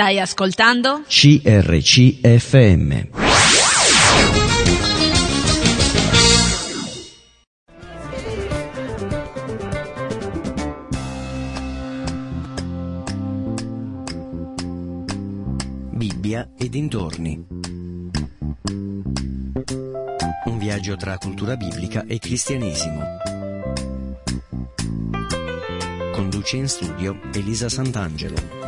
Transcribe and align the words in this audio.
Stai 0.00 0.18
ascoltando? 0.18 1.02
CRCFM. 1.06 3.08
Bibbia 15.90 16.50
e 16.56 16.68
dintorni. 16.70 17.46
Un 20.46 20.56
viaggio 20.56 20.96
tra 20.96 21.18
cultura 21.18 21.58
biblica 21.58 22.06
e 22.06 22.18
cristianesimo. 22.18 23.04
Conduce 26.12 26.56
in 26.56 26.68
studio 26.68 27.20
Elisa 27.34 27.68
Sant'Angelo. 27.68 28.59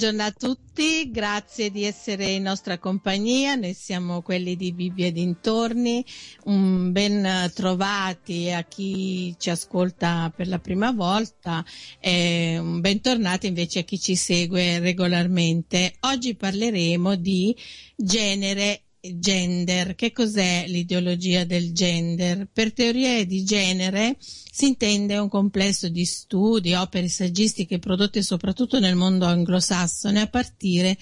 Buona 0.00 0.16
giornata 0.16 0.46
a 0.46 0.48
tutti, 0.48 1.10
grazie 1.10 1.70
di 1.70 1.84
essere 1.84 2.30
in 2.30 2.44
nostra 2.44 2.78
compagnia, 2.78 3.54
noi 3.54 3.74
siamo 3.74 4.22
quelli 4.22 4.56
di 4.56 4.72
Bibbia 4.72 5.12
dintorni, 5.12 6.02
un 6.44 6.90
ben 6.90 7.52
trovati 7.54 8.50
a 8.50 8.62
chi 8.62 9.34
ci 9.38 9.50
ascolta 9.50 10.32
per 10.34 10.48
la 10.48 10.58
prima 10.58 10.92
volta 10.92 11.62
e 12.00 12.56
un 12.58 12.80
bentornati 12.80 13.46
invece 13.46 13.80
a 13.80 13.82
chi 13.82 14.00
ci 14.00 14.16
segue 14.16 14.78
regolarmente. 14.78 15.96
Oggi 16.00 16.34
parleremo 16.34 17.16
di 17.16 17.54
genere 17.94 18.84
gender. 19.00 19.94
Che 19.94 20.12
cos'è 20.12 20.64
l'ideologia 20.66 21.44
del 21.44 21.72
gender? 21.72 22.48
Per 22.52 22.72
teorie 22.72 23.26
di 23.26 23.44
genere 23.44 24.16
si 24.20 24.66
intende 24.66 25.16
un 25.16 25.28
complesso 25.28 25.88
di 25.88 26.04
studi, 26.04 26.74
opere 26.74 27.08
saggistiche 27.08 27.78
prodotte 27.78 28.22
soprattutto 28.22 28.78
nel 28.78 28.96
mondo 28.96 29.24
anglosassone 29.24 30.20
a 30.20 30.26
partire 30.26 30.98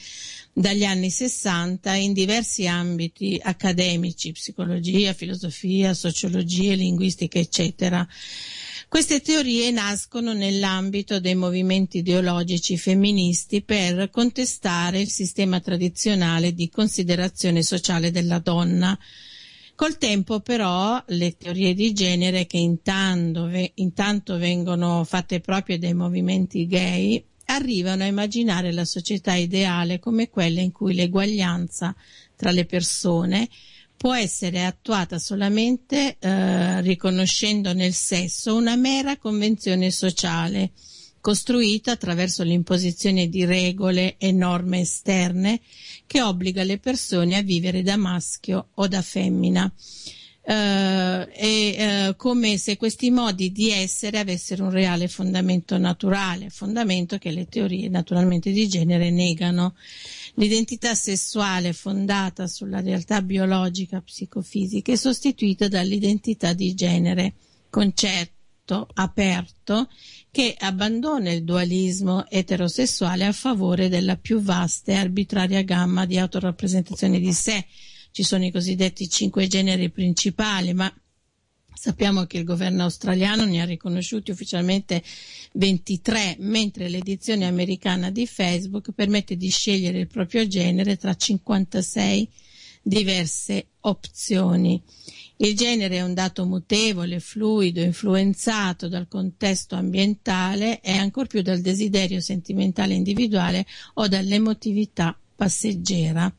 dagli 0.53 0.85
anni 0.85 1.11
60 1.11 1.95
in 1.95 2.13
diversi 2.13 2.67
ambiti 2.67 3.39
accademici, 3.43 4.33
psicologia, 4.33 5.13
filosofia, 5.13 5.95
sociologia, 5.95 6.75
linguistica, 6.75 7.39
eccetera. 7.39 8.07
Queste 8.89 9.21
teorie 9.21 9.71
nascono 9.71 10.33
nell'ambito 10.33 11.21
dei 11.21 11.35
movimenti 11.35 11.99
ideologici 11.99 12.79
femministi 12.79 13.61
per 13.61 14.09
contestare 14.09 14.99
il 14.99 15.11
sistema 15.11 15.61
tradizionale 15.61 16.55
di 16.55 16.71
considerazione 16.71 17.63
sociale 17.63 18.11
della 18.11 18.39
donna. 18.39 18.99
Col 19.75 19.99
tempo 19.99 20.41
però 20.41 21.05
le 21.09 21.37
teorie 21.37 21.75
di 21.75 21.93
genere 21.93 22.47
che 22.47 22.57
intanto, 22.57 23.51
intanto 23.75 24.39
vengono 24.39 25.05
fatte 25.05 25.41
proprie 25.41 25.79
dai 25.79 25.93
movimenti 25.93 26.67
gay 26.67 27.23
arrivano 27.45 28.05
a 28.05 28.07
immaginare 28.07 28.73
la 28.73 28.87
società 28.87 29.35
ideale 29.35 29.99
come 29.99 30.31
quella 30.31 30.63
in 30.63 30.73
cui 30.73 30.95
l'eguaglianza 30.95 31.95
tra 32.37 32.51
le 32.53 32.65
persone 32.65 33.49
può 33.99 34.15
essere 34.15 34.65
attuata 34.65 35.19
solamente 35.19 36.17
eh, 36.19 36.81
riconoscendo 36.81 37.75
nel 37.75 37.93
sesso 37.93 38.55
una 38.55 38.77
mera 38.77 39.19
convenzione 39.19 39.91
sociale 39.91 40.71
costruita 41.21 41.93
attraverso 41.93 42.45
l'imposizione 42.45 43.29
di 43.29 43.45
regole 43.45 44.15
e 44.19 44.31
norme 44.33 44.81
esterne 44.81 45.61
che 46.07 46.23
obbliga 46.23 46.63
le 46.63 46.79
persone 46.79 47.37
a 47.37 47.43
vivere 47.43 47.83
da 47.83 47.97
maschio 47.97 48.69
o 48.75 48.87
da 48.87 49.03
femmina. 49.03 49.71
Uh, 50.49 51.29
e 51.35 52.09
uh, 52.09 52.17
come 52.17 52.57
se 52.57 52.79
questi 52.79 53.11
modi 53.11 53.53
di 53.53 53.71
essere 53.71 54.19
avessero 54.19 54.65
un 54.65 54.71
reale 54.71 55.07
fondamento 55.07 55.77
naturale, 55.77 56.49
fondamento 56.49 57.19
che 57.19 57.31
le 57.31 57.47
teorie 57.49 57.91
naturalmente 57.91 58.51
di 58.51 58.67
genere 58.67 59.11
negano. 59.11 59.75
L'identità 60.39 60.95
sessuale 60.95 61.73
fondata 61.73 62.47
sulla 62.47 62.81
realtà 62.81 63.23
biologica 63.23 64.01
psicofisica 64.01 64.93
è 64.93 64.97
sostituita 64.97 65.67
dall'identità 65.67 66.53
di 66.53 66.75
genere, 66.75 67.35
concetto 67.69 68.87
aperto 68.95 69.89
che 70.31 70.55
abbandona 70.57 71.33
il 71.33 71.43
dualismo 71.43 72.25
eterosessuale 72.29 73.25
a 73.25 73.33
favore 73.33 73.89
della 73.89 74.17
più 74.17 74.41
vasta 74.41 74.93
e 74.93 74.95
arbitraria 74.95 75.63
gamma 75.63 76.07
di 76.07 76.19
autorappresentazione 76.19 77.19
di 77.19 77.33
sé. 77.33 77.67
Ci 78.13 78.23
sono 78.23 78.45
i 78.45 78.53
cosiddetti 78.53 79.09
cinque 79.09 79.49
generi 79.49 79.91
principali, 79.91 80.73
ma 80.73 80.89
Sappiamo 81.81 82.25
che 82.25 82.39
il 82.39 82.45
governo 82.45 82.83
australiano 82.83 83.45
ne 83.45 83.61
ha 83.61 83.65
riconosciuti 83.65 84.33
ufficialmente 84.33 85.01
23, 85.53 86.35
mentre 86.41 86.89
l'edizione 86.89 87.47
americana 87.47 88.11
di 88.11 88.27
Facebook 88.27 88.91
permette 88.91 89.37
di 89.37 89.49
scegliere 89.49 90.01
il 90.01 90.09
proprio 90.09 90.45
genere 90.49 90.97
tra 90.97 91.15
56 91.15 92.29
diverse 92.83 93.67
opzioni. 93.83 94.83
Il 95.37 95.55
genere 95.55 95.99
è 95.99 96.03
un 96.03 96.15
dato 96.15 96.45
mutevole, 96.47 97.21
fluido, 97.21 97.81
influenzato 97.81 98.89
dal 98.89 99.07
contesto 99.07 99.77
ambientale 99.77 100.81
e 100.81 100.91
ancor 100.91 101.29
più 101.29 101.43
dal 101.43 101.61
desiderio 101.61 102.21
sentimentale 102.21 102.95
individuale 102.95 103.65
o 103.95 104.09
dall'emotività 104.09 105.17
passeggera. 105.39 106.35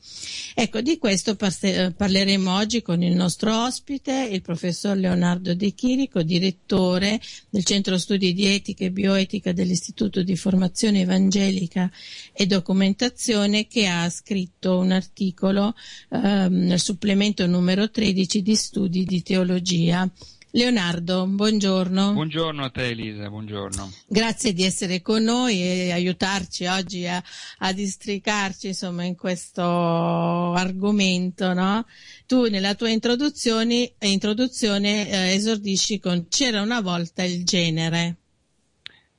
Ecco, 0.53 0.81
di 0.81 0.97
questo 0.97 1.37
eh, 1.61 1.93
parleremo 1.95 2.53
oggi 2.53 2.81
con 2.81 3.01
il 3.01 3.15
nostro 3.15 3.63
ospite, 3.63 4.27
il 4.29 4.41
professor 4.41 4.97
Leonardo 4.97 5.55
De 5.55 5.71
Chirico, 5.71 6.21
direttore 6.21 7.17
del 7.49 7.63
Centro 7.63 7.97
Studi 7.97 8.33
di 8.33 8.47
Etica 8.47 8.83
e 8.83 8.91
Bioetica 8.91 9.53
dell'Istituto 9.53 10.21
di 10.21 10.35
Formazione 10.35 10.99
Evangelica 10.99 11.89
e 12.33 12.45
Documentazione, 12.45 13.67
che 13.67 13.88
ha 13.88 14.09
scritto 14.09 14.77
un 14.79 14.91
articolo 14.91 15.73
ehm, 16.09 16.53
nel 16.53 16.79
supplemento 16.81 17.47
numero 17.47 17.89
13 17.89 18.41
di 18.41 18.55
Studi 18.57 19.05
di 19.05 19.23
Teologia. 19.23 20.11
Leonardo, 20.51 21.27
buongiorno. 21.27 22.13
Buongiorno 22.13 22.63
a 22.63 22.69
te 22.71 22.87
Elisa, 22.87 23.29
buongiorno. 23.29 23.91
Grazie 24.07 24.51
di 24.51 24.63
essere 24.63 24.99
con 24.99 25.21
noi 25.21 25.61
e 25.61 25.91
aiutarci 25.91 26.65
oggi 26.65 27.05
a, 27.05 27.21
a 27.59 27.71
districarci 27.71 28.67
insomma 28.67 29.03
in 29.03 29.15
questo 29.15 29.61
argomento, 29.61 31.53
no? 31.53 31.85
Tu 32.25 32.49
nella 32.49 32.73
tua 32.73 32.89
introduzione, 32.89 33.93
introduzione 33.99 35.07
eh, 35.07 35.33
esordisci 35.35 35.99
con 35.99 36.27
c'era 36.29 36.61
una 36.61 36.81
volta 36.81 37.23
il 37.23 37.45
genere. 37.45 38.15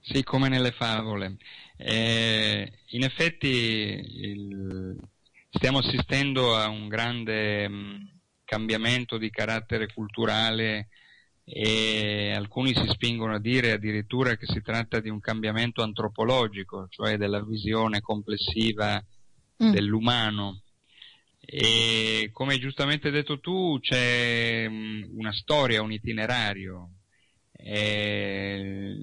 Sì, 0.00 0.24
come 0.24 0.48
nelle 0.48 0.72
favole. 0.72 1.36
Eh, 1.76 2.72
in 2.88 3.04
effetti 3.04 3.46
il, 3.46 4.98
stiamo 5.48 5.78
assistendo 5.78 6.56
a 6.56 6.68
un 6.68 6.88
grande 6.88 7.68
mh, 7.68 7.74
mm, 7.74 7.96
cambiamento 8.44 9.16
di 9.16 9.30
carattere 9.30 9.92
culturale 9.92 10.88
e 11.52 12.32
alcuni 12.32 12.72
si 12.72 12.86
spingono 12.86 13.34
a 13.34 13.40
dire 13.40 13.72
addirittura 13.72 14.36
che 14.36 14.46
si 14.46 14.62
tratta 14.62 15.00
di 15.00 15.08
un 15.08 15.18
cambiamento 15.18 15.82
antropologico, 15.82 16.86
cioè 16.88 17.16
della 17.16 17.42
visione 17.42 18.00
complessiva 18.00 19.04
mm. 19.62 19.72
dell'umano. 19.72 20.62
E 21.40 22.30
come 22.32 22.58
giustamente 22.60 23.10
detto 23.10 23.40
tu, 23.40 23.78
c'è 23.80 24.68
mm, 24.68 25.18
una 25.18 25.32
storia, 25.32 25.82
un 25.82 25.90
itinerario. 25.90 26.90
E 27.52 28.96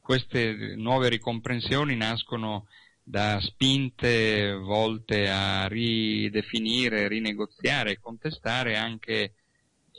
queste 0.00 0.74
nuove 0.74 1.08
ricomprensioni 1.08 1.94
nascono 1.94 2.66
da 3.04 3.40
spinte 3.40 4.52
volte 4.52 5.30
a 5.30 5.68
ridefinire, 5.68 7.06
rinegoziare 7.06 7.92
e 7.92 8.00
contestare 8.00 8.76
anche 8.76 9.34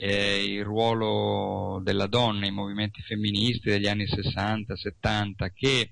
eh, 0.01 0.43
il 0.45 0.63
ruolo 0.63 1.81
della 1.83 2.07
donna, 2.07 2.45
i 2.45 2.51
movimenti 2.51 3.01
femministi 3.01 3.69
degli 3.69 3.87
anni 3.87 4.05
60-70 4.05 5.51
che 5.53 5.91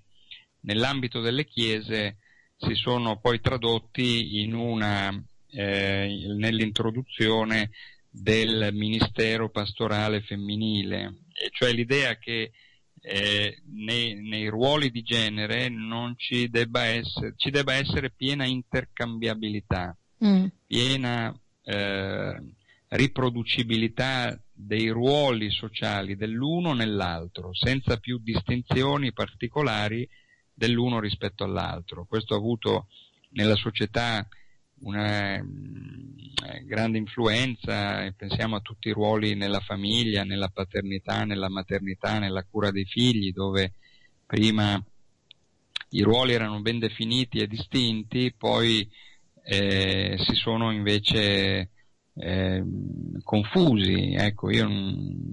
nell'ambito 0.62 1.20
delle 1.20 1.44
chiese 1.44 2.18
si 2.56 2.74
sono 2.74 3.20
poi 3.20 3.42
tradotti 3.42 4.42
in 4.42 4.54
una, 4.54 5.12
eh, 5.50 6.26
nell'introduzione 6.38 7.72
del 8.10 8.70
ministero 8.72 9.50
pastorale 9.50 10.22
femminile, 10.22 11.24
e 11.34 11.50
cioè 11.52 11.74
l'idea 11.74 12.18
che 12.18 12.52
eh, 13.02 13.62
nei, 13.74 14.16
nei, 14.22 14.48
ruoli 14.48 14.90
di 14.90 15.02
genere 15.02 15.68
non 15.68 16.14
ci 16.18 16.50
debba 16.50 16.86
essere, 16.86 17.34
ci 17.36 17.52
debba 17.52 17.74
essere 17.74 18.10
piena 18.10 18.46
intercambiabilità, 18.46 19.96
mm. 20.26 20.46
piena 20.66 21.38
eh, 21.64 22.42
riproducibilità 22.90 24.40
dei 24.54 24.90
ruoli 24.90 25.52
sociali 25.52 26.16
dell'uno 26.16 26.74
nell'altro, 26.74 27.54
senza 27.54 27.98
più 27.98 28.20
distinzioni 28.20 29.14
particolari 29.14 30.08
dell'uno 30.54 31.00
rispetto 31.00 31.44
all'altro. 31.44 32.06
Questo 32.06 32.34
ha 32.34 32.38
avuto 32.38 32.88
nella 33.32 33.56
società 33.56 34.28
una, 34.80 35.44
grande 36.66 36.98
influenza, 36.98 38.12
pensiamo 38.16 38.56
a 38.56 38.62
tutti 38.62 38.90
i 38.90 38.94
ruoli 38.94 39.36
nella 39.36 39.60
famiglia, 39.60 40.24
nella 40.24 40.50
paternità, 40.50 41.26
nella 41.26 41.50
maternità, 41.50 42.20
nella 42.20 42.44
cura 42.44 42.72
dei 42.72 42.86
figli, 42.86 43.34
dove 43.34 43.74
prima 44.26 44.82
i 45.92 46.02
ruoli 46.02 46.34
erano 46.34 46.62
ben 46.62 46.80
definiti 46.80 47.40
e 47.40 47.48
distinti, 47.48 48.34
poi 48.38 48.88
eh, 49.44 50.18
si 50.20 50.34
sono 50.36 50.72
invece 50.72 51.70
eh, 52.20 52.64
confusi. 53.24 54.14
Ecco, 54.14 54.50
non... 54.50 55.32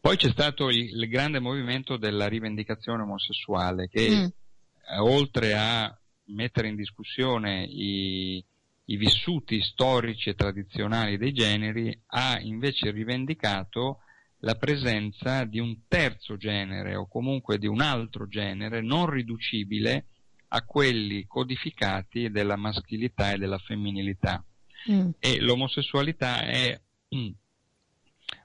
Poi 0.00 0.16
c'è 0.16 0.30
stato 0.30 0.68
il, 0.68 0.96
il, 0.96 1.08
grande 1.08 1.40
movimento 1.40 1.96
della 1.96 2.28
rivendicazione 2.28 3.02
omosessuale 3.02 3.88
che 3.88 4.10
mm. 4.10 4.24
eh, 4.24 4.98
oltre 4.98 5.54
a 5.54 5.94
mettere 6.26 6.68
in 6.68 6.76
discussione 6.76 7.64
i, 7.64 8.44
i 8.84 8.96
vissuti 8.96 9.62
storici 9.62 10.30
e 10.30 10.34
tradizionali 10.34 11.16
dei 11.16 11.32
generi, 11.32 11.98
ha 12.06 12.38
invece 12.40 12.90
rivendicato 12.90 14.00
la 14.40 14.54
presenza 14.54 15.44
di 15.44 15.58
un 15.58 15.82
terzo 15.86 16.36
genere 16.36 16.94
o 16.94 17.06
comunque 17.06 17.58
di 17.58 17.66
un 17.66 17.80
altro 17.80 18.26
genere 18.26 18.80
non 18.80 19.06
riducibile 19.10 20.06
a 20.48 20.64
quelli 20.64 21.26
codificati 21.26 22.30
della 22.30 22.56
maschilità 22.56 23.32
e 23.32 23.38
della 23.38 23.58
femminilità. 23.58 24.44
Mm. 24.90 25.10
E 25.18 25.40
l'omosessualità 25.40 26.42
è 26.42 26.80
mm, 27.14 27.30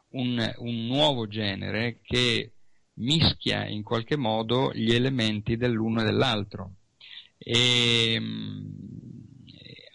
un, 0.09 0.53
un, 0.57 0.85
nuovo 0.85 1.27
genere 1.27 1.99
che 2.01 2.51
mischia 2.95 3.67
in 3.67 3.83
qualche 3.83 4.15
modo 4.17 4.71
gli 4.73 4.93
elementi 4.93 5.57
dell'uno 5.57 6.01
e 6.01 6.05
dell'altro. 6.05 6.73
E, 7.37 8.17
mm, 8.19 8.65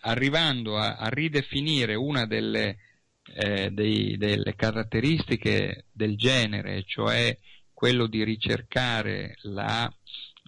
arrivando 0.02 0.76
a, 0.76 0.96
a, 0.96 1.08
ridefinire 1.08 1.94
una 1.94 2.26
delle 2.26 2.78
eh, 3.34 3.70
dei, 3.70 4.16
delle 4.16 4.54
caratteristiche 4.54 5.86
del 5.92 6.16
genere, 6.16 6.84
cioè 6.84 7.36
quello 7.72 8.06
di 8.06 8.24
ricercare 8.24 9.36
la 9.42 9.92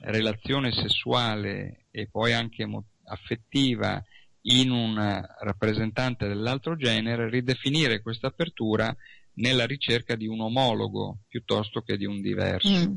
relazione 0.01 0.73
sessuale 0.73 1.87
e 1.91 2.09
poi 2.11 2.33
anche 2.33 2.67
affettiva 3.05 4.03
in 4.43 4.71
un 4.71 5.25
rappresentante 5.41 6.27
dell'altro 6.27 6.77
genere, 6.77 7.29
ridefinire 7.29 8.01
questa 8.01 8.29
apertura 8.29 8.95
nella 9.35 9.67
ricerca 9.67 10.17
di 10.17 10.27
un 10.27 10.41
omologo 10.41 11.19
piuttosto 11.29 11.81
che 11.83 11.97
di 11.97 12.05
un 12.05 12.21
diverso. 12.21 12.69
Mm. 12.69 12.95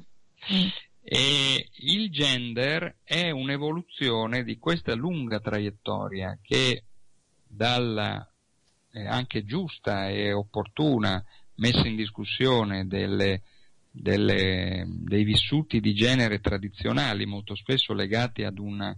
Mm. 0.53 0.68
E 1.07 1.69
il 1.71 2.09
gender 2.09 2.97
è 3.03 3.30
un'evoluzione 3.30 4.44
di 4.44 4.57
questa 4.57 4.95
lunga 4.95 5.39
traiettoria 5.39 6.38
che 6.42 6.83
dalla 7.48 8.27
eh, 8.91 9.06
anche 9.06 9.45
giusta 9.45 10.09
e 10.09 10.33
opportuna 10.33 11.24
messa 11.56 11.88
in 11.88 11.95
discussione 11.95 12.88
delle, 12.88 13.44
delle, 13.91 14.86
dei 14.88 15.24
vissuti 15.24 15.80
di 15.80 15.94
genere 15.94 16.39
tradizionali, 16.39 17.25
molto 17.25 17.56
spesso 17.56 17.94
legati 17.94 18.44
ad, 18.44 18.57
una, 18.57 18.95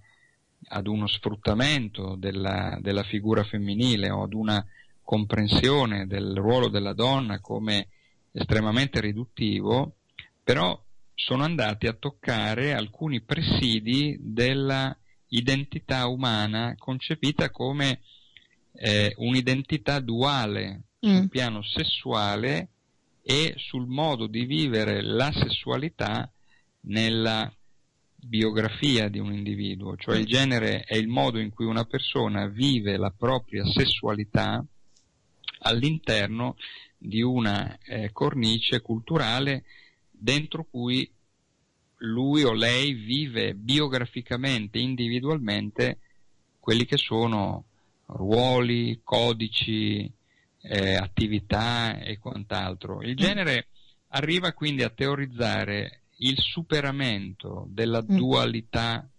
ad 0.69 0.87
uno 0.87 1.07
sfruttamento 1.07 2.15
della, 2.15 2.77
della, 2.81 3.03
figura 3.03 3.43
femminile 3.43 4.09
o 4.09 4.23
ad 4.23 4.33
una 4.33 4.65
comprensione 5.01 6.07
del 6.07 6.35
ruolo 6.35 6.67
della 6.67 6.93
donna 6.93 7.39
come 7.39 7.87
estremamente 8.31 8.99
riduttivo, 8.99 9.95
però 10.43 10.79
sono 11.13 11.43
andati 11.43 11.87
a 11.87 11.93
toccare 11.93 12.73
alcuni 12.73 13.21
presidi 13.21 14.17
della 14.19 14.95
identità 15.29 16.07
umana 16.07 16.75
concepita 16.77 17.49
come 17.49 18.01
eh, 18.73 19.13
un'identità 19.17 19.99
duale 19.99 20.83
mm. 21.05 21.15
sul 21.15 21.29
piano 21.29 21.63
sessuale 21.63 22.69
e 23.23 23.55
sul 23.57 23.87
modo 23.87 24.27
di 24.27 24.45
vivere 24.45 25.01
la 25.01 25.31
sessualità 25.33 26.31
nella 26.81 27.51
biografia 28.27 29.07
di 29.09 29.19
un 29.19 29.33
individuo, 29.33 29.95
cioè 29.95 30.17
il 30.17 30.25
genere 30.25 30.81
è 30.81 30.95
il 30.95 31.07
modo 31.07 31.39
in 31.39 31.51
cui 31.51 31.65
una 31.65 31.85
persona 31.85 32.47
vive 32.47 32.97
la 32.97 33.13
propria 33.15 33.65
sessualità 33.65 34.63
all'interno 35.59 36.55
di 36.97 37.21
una 37.21 37.77
eh, 37.79 38.11
cornice 38.11 38.81
culturale 38.81 39.63
dentro 40.11 40.65
cui 40.69 41.09
lui 42.01 42.43
o 42.43 42.53
lei 42.53 42.93
vive 42.93 43.53
biograficamente, 43.53 44.77
individualmente, 44.77 45.99
quelli 46.59 46.85
che 46.85 46.97
sono 46.97 47.65
ruoli, 48.07 48.99
codici, 49.03 50.11
eh, 50.61 50.95
attività 50.95 51.99
e 51.99 52.19
quant'altro. 52.19 53.01
Il 53.01 53.13
mm. 53.13 53.15
genere 53.15 53.67
arriva 54.09 54.53
quindi 54.53 54.83
a 54.83 54.89
teorizzare 54.89 56.01
il 56.17 56.37
superamento 56.39 57.67
della 57.69 58.01
mm. 58.01 58.15
dualità 58.15 59.09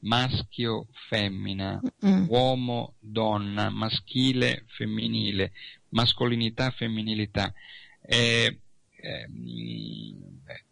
maschio-femmina, 0.00 1.80
mm. 2.06 2.24
uomo-donna, 2.28 3.68
maschile-femminile, 3.70 5.52
mascolinità-femminilità. 5.90 7.52
Eh, 8.02 8.58
eh, 8.96 9.28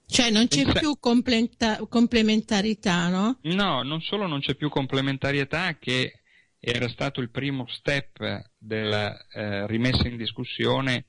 cioè 0.06 0.30
non 0.30 0.48
c'è 0.48 0.64
più 0.72 0.98
completa- 0.98 1.78
complementarità, 1.86 3.08
no? 3.08 3.38
No, 3.42 3.82
non 3.82 4.00
solo 4.00 4.26
non 4.26 4.40
c'è 4.40 4.54
più 4.54 4.70
complementarietà 4.70 5.76
che 5.78 6.20
era 6.58 6.88
stato 6.88 7.20
il 7.20 7.30
primo 7.30 7.66
step 7.68 8.50
della 8.56 9.16
eh, 9.28 9.66
rimessa 9.66 10.08
in 10.08 10.16
discussione 10.16 11.04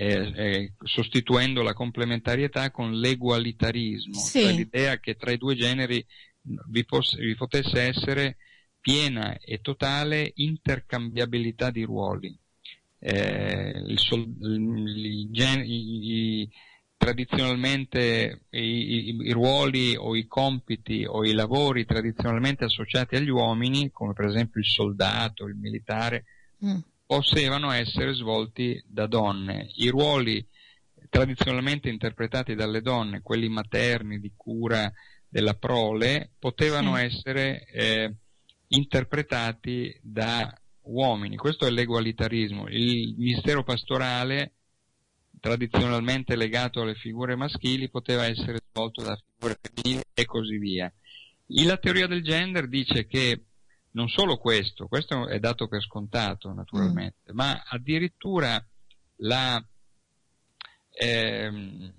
eh, 0.00 0.32
eh, 0.36 0.72
sostituendo 0.84 1.60
la 1.60 1.72
complementarietà 1.72 2.70
con 2.70 2.92
l'egualitarismo, 2.92 4.14
sì. 4.14 4.42
cioè 4.42 4.52
l'idea 4.52 5.00
che 5.00 5.16
tra 5.16 5.32
i 5.32 5.38
due 5.38 5.56
generi 5.56 6.06
vi, 6.68 6.84
poss- 6.84 7.16
vi, 7.16 7.34
potesse 7.34 7.80
essere 7.80 8.36
piena 8.80 9.36
e 9.38 9.58
totale 9.60 10.30
intercambiabilità 10.36 11.70
di 11.70 11.82
ruoli. 11.82 12.38
Eh, 13.00 13.72
il 13.88 13.98
sol- 13.98 14.36
il 14.40 15.30
gen- 15.32 15.64
i, 15.66 16.48
tradizionalmente 16.96 18.42
i, 18.50 18.60
i, 18.60 19.16
i, 19.20 19.32
ruoli 19.32 19.96
o 19.96 20.14
i 20.14 20.28
compiti 20.28 21.06
o 21.08 21.24
i 21.24 21.32
lavori 21.32 21.84
tradizionalmente 21.84 22.64
associati 22.64 23.16
agli 23.16 23.30
uomini, 23.30 23.90
come 23.90 24.12
per 24.12 24.26
esempio 24.26 24.60
il 24.60 24.66
soldato, 24.66 25.44
il 25.46 25.56
militare, 25.56 26.24
mm. 26.64 26.78
Potevano 27.08 27.70
essere 27.70 28.12
svolti 28.12 28.84
da 28.86 29.06
donne. 29.06 29.70
I 29.76 29.88
ruoli 29.88 30.46
tradizionalmente 31.08 31.88
interpretati 31.88 32.54
dalle 32.54 32.82
donne, 32.82 33.22
quelli 33.22 33.48
materni 33.48 34.20
di 34.20 34.30
cura 34.36 34.92
della 35.26 35.54
prole, 35.54 36.32
potevano 36.38 36.96
sì. 36.96 37.04
essere 37.04 37.64
eh, 37.72 38.14
interpretati 38.68 39.98
da 40.02 40.54
uomini. 40.82 41.36
Questo 41.36 41.66
è 41.66 41.70
l'egualitarismo. 41.70 42.68
Il 42.68 43.14
mistero 43.16 43.64
pastorale 43.64 44.52
tradizionalmente 45.40 46.36
legato 46.36 46.82
alle 46.82 46.94
figure 46.94 47.36
maschili 47.36 47.88
poteva 47.88 48.26
essere 48.26 48.58
svolto 48.70 49.02
da 49.02 49.16
figure 49.16 49.58
femminili 49.58 50.02
e 50.12 50.26
così 50.26 50.58
via. 50.58 50.92
La 51.64 51.78
teoria 51.78 52.06
del 52.06 52.22
gender 52.22 52.68
dice 52.68 53.06
che 53.06 53.44
non 53.92 54.08
solo 54.08 54.36
questo, 54.36 54.86
questo 54.86 55.26
è 55.28 55.38
dato 55.38 55.68
per 55.68 55.82
scontato 55.82 56.52
naturalmente, 56.52 57.32
mm. 57.32 57.36
ma 57.36 57.62
addirittura 57.66 58.64
la, 59.16 59.64
ehm, 60.90 61.94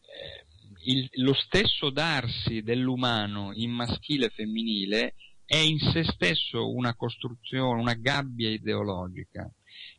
eh, 0.00 0.46
il, 0.84 1.08
lo 1.14 1.34
stesso 1.34 1.90
darsi 1.90 2.62
dell'umano 2.62 3.52
in 3.54 3.70
maschile 3.70 4.26
e 4.26 4.30
femminile 4.30 5.14
è 5.44 5.56
in 5.56 5.78
se 5.78 6.04
stesso 6.04 6.72
una 6.72 6.94
costruzione, 6.94 7.80
una 7.80 7.94
gabbia 7.94 8.50
ideologica 8.50 9.50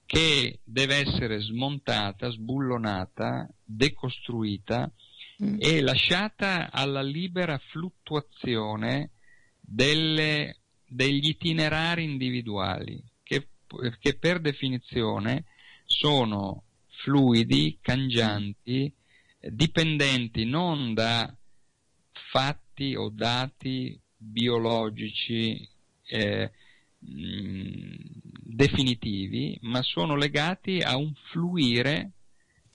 che 0.05 0.59
deve 0.63 0.95
essere 0.95 1.41
smontata, 1.41 2.29
sbullonata, 2.29 3.49
decostruita 3.63 4.91
mm. 5.43 5.57
e 5.59 5.81
lasciata 5.81 6.71
alla 6.71 7.01
libera 7.01 7.57
fluttuazione 7.69 9.11
delle, 9.59 10.60
degli 10.93 11.29
itinerari 11.29 12.03
individuali, 12.03 13.01
che, 13.23 13.47
che 13.99 14.17
per 14.17 14.41
definizione 14.41 15.45
sono 15.85 16.65
fluidi, 17.03 17.77
cangianti, 17.81 18.93
dipendenti 19.39 20.43
non 20.43 20.93
da 20.93 21.33
fatti 22.31 22.93
o 22.95 23.07
dati 23.09 23.97
biologici 24.17 25.65
eh, 26.03 26.51
definitivi, 26.99 29.57
ma 29.61 29.81
sono 29.81 30.17
legati 30.17 30.81
a 30.81 30.97
un 30.97 31.13
fluire 31.31 32.11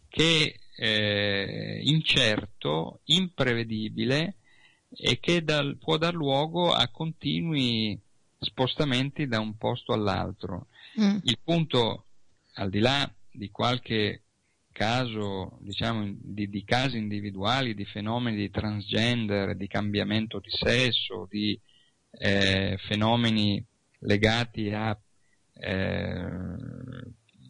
che 0.08 0.58
è 0.74 1.80
incerto, 1.82 3.00
imprevedibile 3.04 4.36
e 4.88 5.20
che 5.20 5.44
dal, 5.44 5.76
può 5.76 5.98
dar 5.98 6.14
luogo 6.14 6.72
a 6.72 6.88
continui 6.88 8.00
spostamenti 8.38 9.26
da 9.26 9.40
un 9.40 9.56
posto 9.56 9.92
all'altro. 9.92 10.68
Mm. 11.00 11.18
Il 11.22 11.38
punto 11.42 12.04
al 12.54 12.70
di 12.70 12.78
là 12.78 13.10
di 13.30 13.50
qualche 13.50 14.22
caso, 14.72 15.56
diciamo, 15.60 16.14
di, 16.18 16.48
di, 16.48 16.64
casi 16.64 16.98
individuali, 16.98 17.74
di 17.74 17.86
fenomeni 17.86 18.36
di 18.36 18.50
transgender, 18.50 19.56
di 19.56 19.66
cambiamento 19.66 20.38
di 20.38 20.50
sesso, 20.50 21.26
di 21.30 21.58
eh, 22.10 22.76
fenomeni 22.86 23.64
legati 24.00 24.70
a 24.72 24.98
eh, 25.54 26.26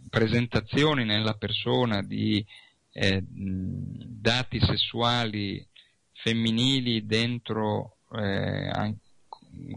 presentazioni 0.09 1.05
nella 1.05 1.35
persona 1.35 2.01
di 2.03 2.45
eh, 2.93 3.25
dati 3.29 4.61
sessuali 4.61 5.67
femminili 6.13 7.05
dentro 7.05 7.99
eh, 8.13 8.69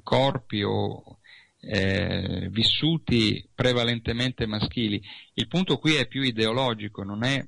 corpi 0.04 0.64
o 0.64 1.20
eh, 1.62 2.48
vissuti 2.52 3.48
prevalentemente 3.54 4.46
maschili. 4.46 5.02
Il 5.34 5.48
punto 5.48 5.78
qui 5.78 5.96
è 5.96 6.08
più 6.08 6.22
ideologico, 6.22 7.04
non 7.04 7.24
è, 7.24 7.46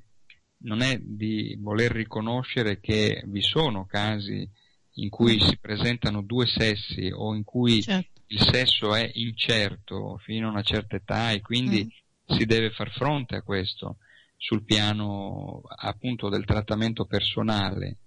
non 0.58 0.82
è 0.82 0.98
di 1.00 1.56
voler 1.60 1.92
riconoscere 1.92 2.80
che 2.80 3.22
vi 3.26 3.42
sono 3.42 3.86
casi 3.86 4.48
in 4.96 5.08
cui 5.08 5.40
si 5.40 5.58
presentano 5.58 6.22
due 6.22 6.46
sessi 6.46 7.10
o 7.12 7.34
in 7.34 7.44
cui 7.44 7.80
certo. 7.80 8.20
il 8.26 8.40
sesso 8.40 8.94
è 8.94 9.10
incerto 9.14 10.18
fino 10.18 10.48
a 10.48 10.50
una 10.50 10.62
certa 10.62 10.96
età 10.96 11.30
e 11.30 11.40
quindi 11.40 11.84
mm. 11.84 12.36
si 12.36 12.44
deve 12.44 12.70
far 12.70 12.90
fronte 12.92 13.36
a 13.36 13.42
questo 13.42 13.96
sul 14.36 14.64
piano 14.64 15.62
appunto 15.76 16.28
del 16.28 16.44
trattamento 16.44 17.06
personale. 17.06 17.98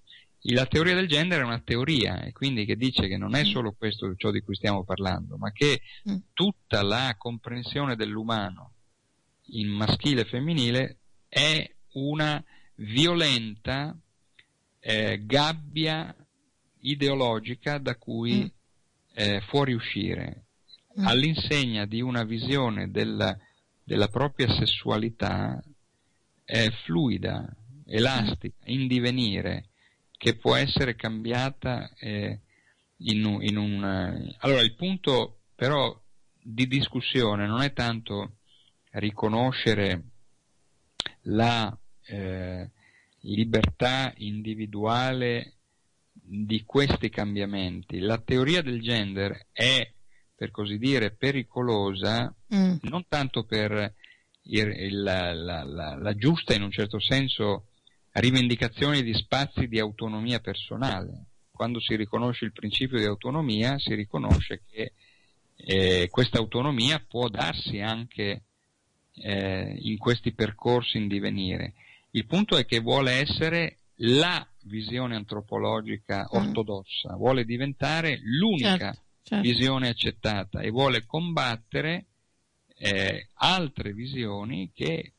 La 0.50 0.68
teoria 0.68 0.94
del 0.94 1.08
genere 1.08 1.42
è 1.42 1.46
una 1.46 1.62
teoria 1.62 2.22
e 2.22 2.32
quindi 2.32 2.66
che 2.66 2.76
dice 2.76 3.08
che 3.08 3.18
non 3.18 3.34
è 3.36 3.42
mm. 3.42 3.50
solo 3.50 3.74
questo 3.74 4.14
ciò 4.16 4.30
di 4.30 4.42
cui 4.42 4.56
stiamo 4.56 4.84
parlando, 4.84 5.38
ma 5.38 5.52
che 5.52 5.82
mm. 6.08 6.16
tutta 6.34 6.84
la 6.84 7.16
comprensione 7.18 7.96
dell'umano 7.96 8.74
in 9.48 9.70
maschile 9.70 10.22
e 10.22 10.26
femminile 10.26 10.98
è 11.28 11.68
una 11.94 12.44
violenta 12.76 13.98
eh, 14.80 15.24
gabbia 15.26 16.16
ideologica 16.82 17.80
da 17.80 17.96
cui 17.96 18.44
mm. 18.44 18.48
eh, 19.16 19.42
fuoriuscire 19.48 20.44
all'insegna 20.98 21.86
di 21.86 22.02
una 22.02 22.24
visione 22.24 22.92
della, 22.92 23.36
della 23.84 24.08
propria 24.08 24.48
sessualità 24.54 25.62
eh, 26.46 26.72
fluida, 26.84 27.52
elastica, 27.88 28.56
in 28.66 28.88
divenire 28.88 29.70
che 30.26 30.38
può 30.38 30.56
essere 30.56 30.96
cambiata 30.96 31.94
eh, 32.00 32.40
in, 32.98 33.38
in, 33.42 33.58
un... 33.58 33.84
Eh, 33.84 34.36
allora 34.40 34.62
il 34.62 34.74
punto 34.74 35.42
però 35.54 35.96
di 36.42 36.66
discussione 36.66 37.46
non 37.46 37.62
è 37.62 37.74
tanto 37.74 38.38
riconoscere 38.94 40.04
la 41.26 41.78
eh, 42.08 42.72
libertà 43.20 44.14
individuale 44.18 45.58
di 46.12 46.64
questi 46.66 47.12
cambiamenti. 47.12 48.00
La 48.00 48.18
teoria 48.18 48.64
del 48.64 48.82
gender 48.82 49.50
è, 49.52 49.94
per 50.36 50.50
così 50.50 50.80
dire, 50.80 51.12
pericolosa 51.12 52.34
mm. 52.52 52.78
non 52.82 53.06
tanto 53.08 53.44
per 53.44 53.94
il, 54.42 54.68
il, 54.70 55.04
la, 55.04 55.32
la, 55.36 55.64
la, 55.64 55.96
la, 55.96 56.16
giusta, 56.16 56.56
in 56.56 56.64
un 56.64 56.72
certo 56.72 57.00
senso, 57.00 57.68
rivendicazione 58.20 59.02
di 59.02 59.14
spazi 59.14 59.68
di 59.68 59.80
autonomia 59.80 60.40
personale. 60.40 61.26
Quando 61.52 61.80
si 61.80 61.96
riconosce 61.96 62.46
il 62.46 62.52
principio 62.52 62.98
di 62.98 63.06
autonomia, 63.06 63.78
si 63.80 63.94
riconosce 63.94 64.64
che 64.70 64.94
eh, 65.56 66.08
questa 66.10 66.38
autonomia 66.38 67.04
può 67.08 67.30
darsi 67.30 67.80
anche 67.80 68.44
eh, 69.14 69.76
in 69.80 69.98
questi 69.98 70.34
percorsi 70.34 70.98
in 70.98 71.08
divenire. 71.08 71.74
Il 72.12 72.26
punto 72.26 72.58
è 72.58 72.66
che 72.66 72.80
vuole 72.80 73.14
essere 73.14 73.80
la 74.00 74.46
visione 74.64 75.16
antropologica 75.16 76.24
mm. 76.24 76.38
ortodossa, 76.38 77.16
vuole 77.16 77.46
diventare 77.46 78.20
l'unica 78.22 78.78
certo, 78.78 79.02
certo. 79.24 79.48
visione 79.48 79.90
accettata 79.90 80.60
e 80.62 80.70
vuole 80.70 81.06
combattere 81.06 82.08
eh, 82.78 83.30
altre 83.36 83.94
visioni 83.94 84.72
che 84.74 85.14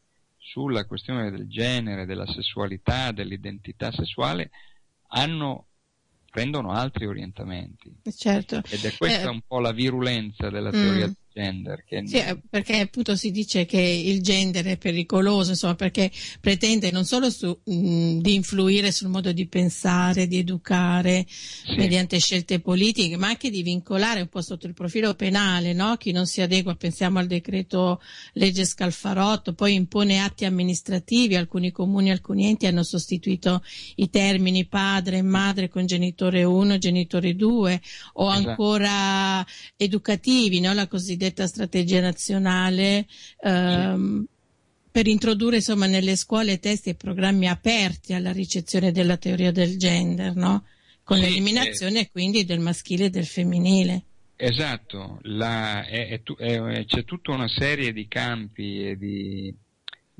sulla 0.47 0.85
questione 0.85 1.31
del 1.31 1.49
genere, 1.49 2.07
della 2.07 2.27
sessualità, 2.27 3.11
dell'identità 3.11 3.91
sessuale, 3.91 4.51
hanno, 5.09 5.67
prendono 6.31 6.71
altri 6.71 7.07
orientamenti. 7.07 7.93
Certo. 8.17 8.63
Ed 8.69 8.85
è 8.85 8.97
questa 8.97 9.29
eh, 9.29 9.31
un 9.31 9.41
po' 9.47 9.59
la 9.59 9.73
virulenza 9.73 10.49
della 10.49 10.71
teoria 10.71 11.09
mm 11.09 11.13
gender. 11.37 11.85
Che... 11.85 12.03
Sì, 12.07 12.17
eh, 12.17 12.41
perché 12.49 12.79
appunto 12.79 13.15
si 13.15 13.31
dice 13.31 13.67
che 13.67 13.79
il 13.79 14.23
gender 14.23 14.65
è 14.65 14.79
pericoloso, 14.79 15.51
insomma, 15.51 15.75
perché 15.75 16.11
pretende 16.41 16.91
non 16.91 17.05
solo 17.05 17.29
su, 17.29 17.49
mh, 17.63 18.19
di 18.21 18.35
influire 18.35 18.91
sul 18.91 19.09
modo 19.09 19.33
di 19.33 19.47
pensare, 19.47 20.27
di 20.27 20.39
educare 20.39 21.27
sì. 21.29 21.77
mediante 21.77 22.19
scelte 22.19 22.61
politiche, 22.61 23.19
ma 23.19 23.29
anche 23.29 23.51
di 23.51 23.63
vincolare 23.63 24.23
un 24.23 24.29
po' 24.29 24.41
sotto 24.41 24.67
il 24.67 24.73
profilo 24.73 25.15
penale, 25.15 25.75
no? 25.75 25.97
Chi 25.97 26.13
non 26.13 26.27
si 26.27 26.41
adegua, 26.41 26.75
pensiamo 26.75 27.19
al 27.19 27.27
decreto 27.27 28.01
legge 28.33 28.65
Scalfarotto, 28.65 29.53
poi 29.53 29.75
impone 29.75 30.21
atti 30.21 30.47
amministrativi, 30.47 31.37
alcuni 31.37 31.71
comuni, 31.71 32.11
alcuni 32.11 32.47
enti 32.47 32.67
hanno 32.67 32.83
sostituito 32.83 33.63
i 33.97 34.09
termini 34.09 34.67
padre 34.67 35.19
e 35.19 35.23
madre 35.23 35.69
con 35.69 35.85
genitore 35.85 36.45
1, 36.45 36.79
genitore 36.79 37.35
2, 37.35 37.81
o 38.15 38.31
esatto. 38.31 38.49
ancora 38.49 39.45
educativi, 39.77 40.61
no? 40.61 40.73
La 40.73 40.87
cosiddetta 40.87 41.26
cosiddetta 41.27 41.47
strategia 41.47 42.01
nazionale 42.01 43.07
ehm, 43.41 44.21
sì. 44.21 44.29
per 44.91 45.07
introdurre 45.07 45.57
insomma 45.57 45.87
nelle 45.87 46.17
scuole 46.17 46.59
testi 46.59 46.91
e 46.91 46.95
programmi 46.95 47.49
aperti 47.49 48.15
alla 48.15 48.33
ricezione 48.33 48.93
della 48.93 49.17
teoria 49.17 49.51
del 49.51 49.77
gender, 49.77 50.35
no? 50.35 50.65
con 51.03 51.19
sì, 51.19 51.23
l'eliminazione 51.25 52.01
eh, 52.01 52.11
quindi 52.11 52.45
del 52.45 52.61
maschile 52.61 53.07
e 53.07 53.11
del 53.11 53.27
femminile. 53.27 54.03
Esatto, 54.37 55.19
La, 55.23 55.85
è, 55.87 56.09
è, 56.09 56.21
è, 56.21 56.85
c'è 56.85 57.05
tutta 57.05 57.33
una 57.33 57.49
serie 57.49 57.93
di 57.93 58.07
campi 58.07 58.87
e 58.87 58.97
di 58.97 59.55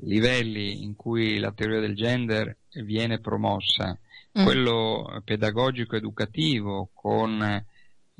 livelli 0.01 0.83
in 0.83 0.95
cui 0.95 1.37
la 1.37 1.51
teoria 1.51 1.79
del 1.79 1.95
gender 1.95 2.55
viene 2.83 3.19
promossa. 3.19 3.97
Mm. 4.39 4.43
Quello 4.43 5.21
pedagogico 5.23 5.95
educativo 5.95 6.89
con 6.93 7.65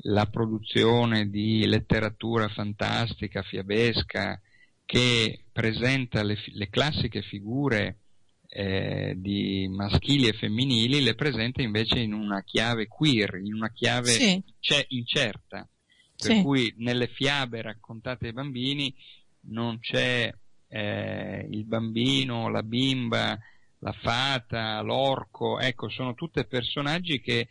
la 0.02 0.26
produzione 0.26 1.28
di 1.28 1.66
letteratura 1.66 2.48
fantastica, 2.48 3.42
fiabesca, 3.42 4.40
che 4.84 5.44
presenta 5.52 6.22
le, 6.22 6.38
le 6.52 6.68
classiche 6.70 7.22
figure 7.22 7.98
eh, 8.48 9.14
di 9.16 9.68
maschili 9.68 10.28
e 10.28 10.32
femminili, 10.32 11.02
le 11.02 11.14
presenta 11.14 11.62
invece 11.62 11.98
in 11.98 12.14
una 12.14 12.42
chiave 12.42 12.86
queer, 12.86 13.40
in 13.42 13.54
una 13.54 13.70
chiave 13.70 14.10
sì. 14.10 14.42
incerta. 14.88 15.68
Per 16.16 16.32
sì. 16.32 16.42
cui 16.42 16.74
nelle 16.78 17.08
fiabe 17.08 17.62
raccontate 17.62 18.26
ai 18.26 18.32
bambini 18.32 18.92
non 19.42 19.78
c'è 19.78 20.32
eh, 20.68 21.46
il 21.50 21.64
bambino, 21.64 22.48
la 22.48 22.62
bimba, 22.62 23.38
la 23.80 23.92
fata, 23.92 24.80
l'orco, 24.80 25.60
ecco, 25.60 25.88
sono 25.88 26.14
tutti 26.14 26.44
personaggi 26.46 27.20
che 27.20 27.48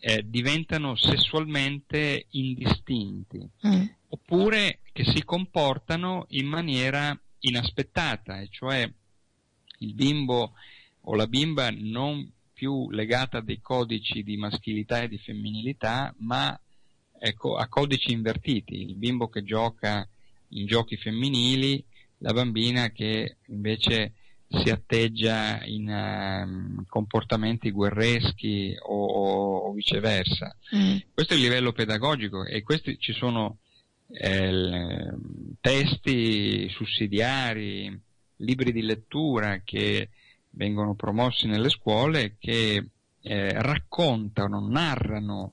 eh, 0.00 0.24
diventano 0.26 0.96
sessualmente 0.96 2.26
indistinti, 2.30 3.48
mm. 3.66 3.84
oppure 4.08 4.80
che 4.92 5.04
si 5.04 5.24
comportano 5.24 6.26
in 6.30 6.46
maniera 6.46 7.18
inaspettata, 7.40 8.40
e 8.40 8.48
cioè 8.50 8.90
il 9.80 9.94
bimbo 9.94 10.52
o 11.02 11.14
la 11.14 11.26
bimba 11.26 11.70
non 11.70 12.30
più 12.52 12.90
legata 12.90 13.38
a 13.38 13.42
dei 13.42 13.60
codici 13.60 14.24
di 14.24 14.36
maschilità 14.36 15.02
e 15.02 15.08
di 15.08 15.18
femminilità, 15.18 16.12
ma 16.18 16.58
ecco, 17.18 17.56
a 17.56 17.68
codici 17.68 18.12
invertiti, 18.12 18.82
il 18.82 18.96
bimbo 18.96 19.28
che 19.28 19.44
gioca 19.44 20.06
in 20.48 20.66
giochi 20.66 20.96
femminili, 20.96 21.84
la 22.18 22.32
bambina 22.32 22.90
che 22.90 23.36
invece 23.46 24.14
si 24.48 24.70
atteggia 24.70 25.62
in 25.64 25.88
uh, 25.88 26.84
comportamenti 26.88 27.70
guerreschi 27.70 28.74
o, 28.80 29.66
o 29.68 29.72
viceversa. 29.72 30.56
Mm. 30.74 30.96
Questo 31.12 31.34
è 31.34 31.36
il 31.36 31.42
livello 31.42 31.72
pedagogico 31.72 32.44
e 32.44 32.62
questi 32.62 32.98
ci 32.98 33.12
sono 33.12 33.58
eh, 34.10 35.14
testi 35.60 36.68
sussidiari, 36.70 38.00
libri 38.36 38.72
di 38.72 38.82
lettura 38.82 39.60
che 39.64 40.08
vengono 40.50 40.94
promossi 40.94 41.46
nelle 41.46 41.68
scuole 41.68 42.36
che 42.38 42.84
eh, 43.20 43.62
raccontano, 43.62 44.66
narrano 44.66 45.52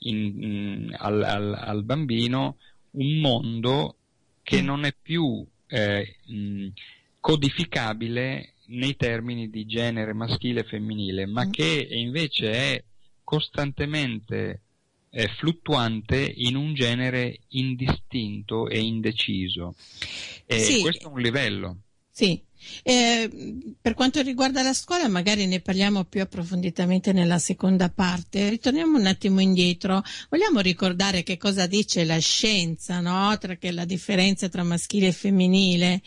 in, 0.00 0.42
in, 0.42 0.96
al, 0.96 1.22
al, 1.22 1.54
al, 1.54 1.82
bambino 1.82 2.56
un 2.92 3.18
mondo 3.18 3.96
che 4.42 4.62
mm. 4.62 4.64
non 4.64 4.84
è 4.84 4.94
più 5.00 5.44
eh, 5.66 6.16
mh, 6.26 6.68
codificabile 7.28 8.54
nei 8.68 8.96
termini 8.96 9.50
di 9.50 9.66
genere 9.66 10.14
maschile 10.14 10.60
e 10.60 10.64
femminile, 10.64 11.26
ma 11.26 11.44
mm. 11.44 11.50
che 11.50 11.86
invece 11.90 12.50
è 12.50 12.84
costantemente 13.22 14.62
eh, 15.10 15.28
fluttuante 15.36 16.16
in 16.36 16.56
un 16.56 16.72
genere 16.72 17.40
indistinto 17.48 18.66
e 18.66 18.78
indeciso. 18.80 19.74
E 20.46 20.58
sì. 20.58 20.80
Questo 20.80 21.08
è 21.08 21.12
un 21.12 21.20
livello. 21.20 21.76
Sì. 22.10 22.42
Eh, 22.82 23.30
per 23.78 23.92
quanto 23.92 24.22
riguarda 24.22 24.62
la 24.62 24.72
scuola, 24.72 25.06
magari 25.06 25.46
ne 25.46 25.60
parliamo 25.60 26.04
più 26.04 26.22
approfonditamente 26.22 27.12
nella 27.12 27.38
seconda 27.38 27.90
parte. 27.90 28.48
Ritorniamo 28.48 28.96
un 28.96 29.06
attimo 29.06 29.40
indietro. 29.40 30.02
Vogliamo 30.30 30.60
ricordare 30.60 31.22
che 31.22 31.36
cosa 31.36 31.66
dice 31.66 32.06
la 32.06 32.18
scienza, 32.18 33.00
no? 33.00 33.36
Tra 33.36 33.56
che 33.56 33.70
la 33.70 33.84
differenza 33.84 34.48
tra 34.48 34.62
maschile 34.62 35.08
e 35.08 35.12
femminile. 35.12 36.00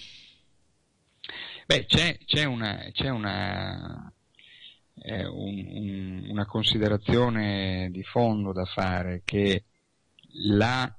Beh, 1.71 1.85
c'è, 1.85 2.17
c'è 2.25 2.43
una, 2.43 2.89
c'è 2.91 3.07
una, 3.07 4.11
eh, 5.03 5.25
un, 5.25 5.67
un, 5.69 6.25
una 6.27 6.45
considerazione 6.45 7.87
di 7.93 8.03
fondo 8.03 8.51
da 8.51 8.65
fare 8.65 9.21
che 9.23 9.63
la 10.49 10.93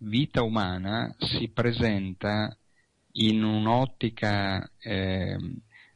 vita 0.00 0.42
umana 0.42 1.16
si 1.18 1.48
presenta 1.48 2.54
in 3.12 3.42
un'ottica 3.42 4.70
eh, 4.78 5.38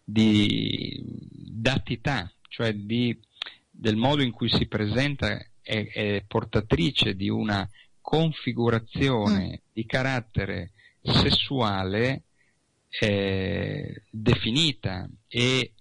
di 0.03 1.05
datità, 1.05 2.33
cioè 2.49 2.73
di, 2.73 3.15
del 3.71 3.97
modo 3.97 4.23
in 4.23 4.31
cui 4.31 4.49
si 4.49 4.67
presenta 4.69 5.37
è, 5.61 5.87
è 5.87 6.25
portatrice 6.27 7.15
di 7.15 7.29
una 7.29 7.69
configurazione 8.01 9.49
mm. 9.49 9.71
di 9.71 9.85
carattere 9.85 10.71
sessuale 11.03 12.23
eh, 13.01 14.03
definita 14.11 15.09
e 15.29 15.73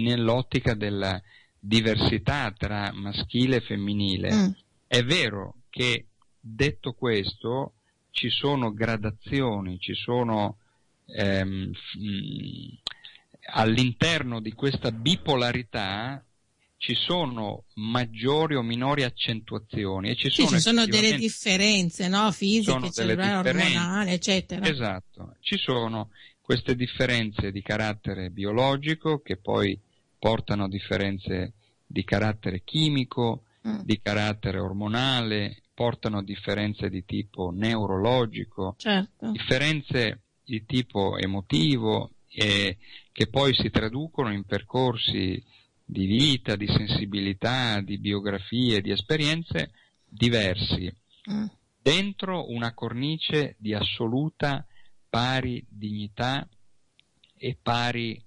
nell'ottica 0.00 0.74
della 0.74 1.20
diversità 1.58 2.52
tra 2.56 2.92
maschile 2.92 3.56
e 3.56 3.60
femminile. 3.60 4.34
Mm. 4.34 4.50
È 4.86 5.02
vero 5.04 5.56
che 5.70 6.06
detto 6.40 6.92
questo 6.92 7.74
ci 8.10 8.30
sono 8.30 8.72
gradazioni, 8.72 9.78
ci 9.78 9.94
sono 9.94 10.58
ehm, 11.06 11.70
all'interno 13.52 14.40
di 14.40 14.52
questa 14.52 14.90
bipolarità 14.90 16.24
ci 16.82 16.96
sono 16.96 17.66
maggiori 17.74 18.56
o 18.56 18.62
minori 18.62 19.04
accentuazioni 19.04 20.10
e 20.10 20.16
ci 20.16 20.30
sì, 20.30 20.42
sono, 20.42 20.56
ci 20.56 20.58
sono 20.58 20.86
delle 20.86 21.14
differenze 21.14 22.08
no? 22.08 22.32
fisiche, 22.32 22.90
cerebrali, 22.90 23.48
ormonali, 23.48 24.10
eccetera. 24.10 24.66
Esatto, 24.66 25.36
ci 25.38 25.56
sono 25.58 26.10
queste 26.42 26.74
differenze 26.74 27.52
di 27.52 27.62
carattere 27.62 28.30
biologico 28.30 29.20
che 29.20 29.36
poi 29.36 29.80
portano 30.18 30.64
a 30.64 30.68
differenze 30.68 31.54
di 31.86 32.04
carattere 32.04 32.62
chimico, 32.64 33.44
mm. 33.66 33.80
di 33.84 34.00
carattere 34.02 34.58
ormonale, 34.58 35.62
portano 35.72 36.18
a 36.18 36.22
differenze 36.22 36.90
di 36.90 37.04
tipo 37.04 37.50
neurologico, 37.50 38.74
certo. 38.76 39.30
differenze 39.30 40.22
di 40.44 40.64
tipo 40.66 41.16
emotivo 41.16 42.10
e 42.28 42.76
che 43.12 43.28
poi 43.28 43.54
si 43.54 43.70
traducono 43.70 44.32
in 44.32 44.44
percorsi 44.44 45.42
di 45.84 46.06
vita, 46.06 46.56
di 46.56 46.66
sensibilità, 46.66 47.80
di 47.80 47.98
biografie, 47.98 48.80
di 48.80 48.90
esperienze 48.90 49.72
diversi, 50.04 50.92
mm. 51.30 51.44
dentro 51.80 52.50
una 52.50 52.74
cornice 52.74 53.54
di 53.58 53.74
assoluta 53.74 54.66
pari 55.12 55.62
dignità 55.68 56.48
e 57.36 57.58
pari 57.60 58.18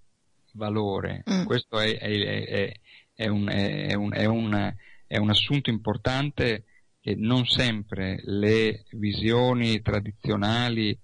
valore. 0.54 1.24
Mm. 1.28 1.46
Questo 1.46 1.80
è, 1.80 1.98
è, 1.98 2.46
è, 2.46 2.72
è 3.16 3.28
un, 3.28 3.50
un, 3.96 4.76
un 5.10 5.30
assunto 5.32 5.72
importante 5.72 6.66
che 7.02 7.16
non 7.16 7.48
sempre 7.48 8.22
le 8.26 8.84
visioni 8.92 9.82
tradizionali 9.82 10.96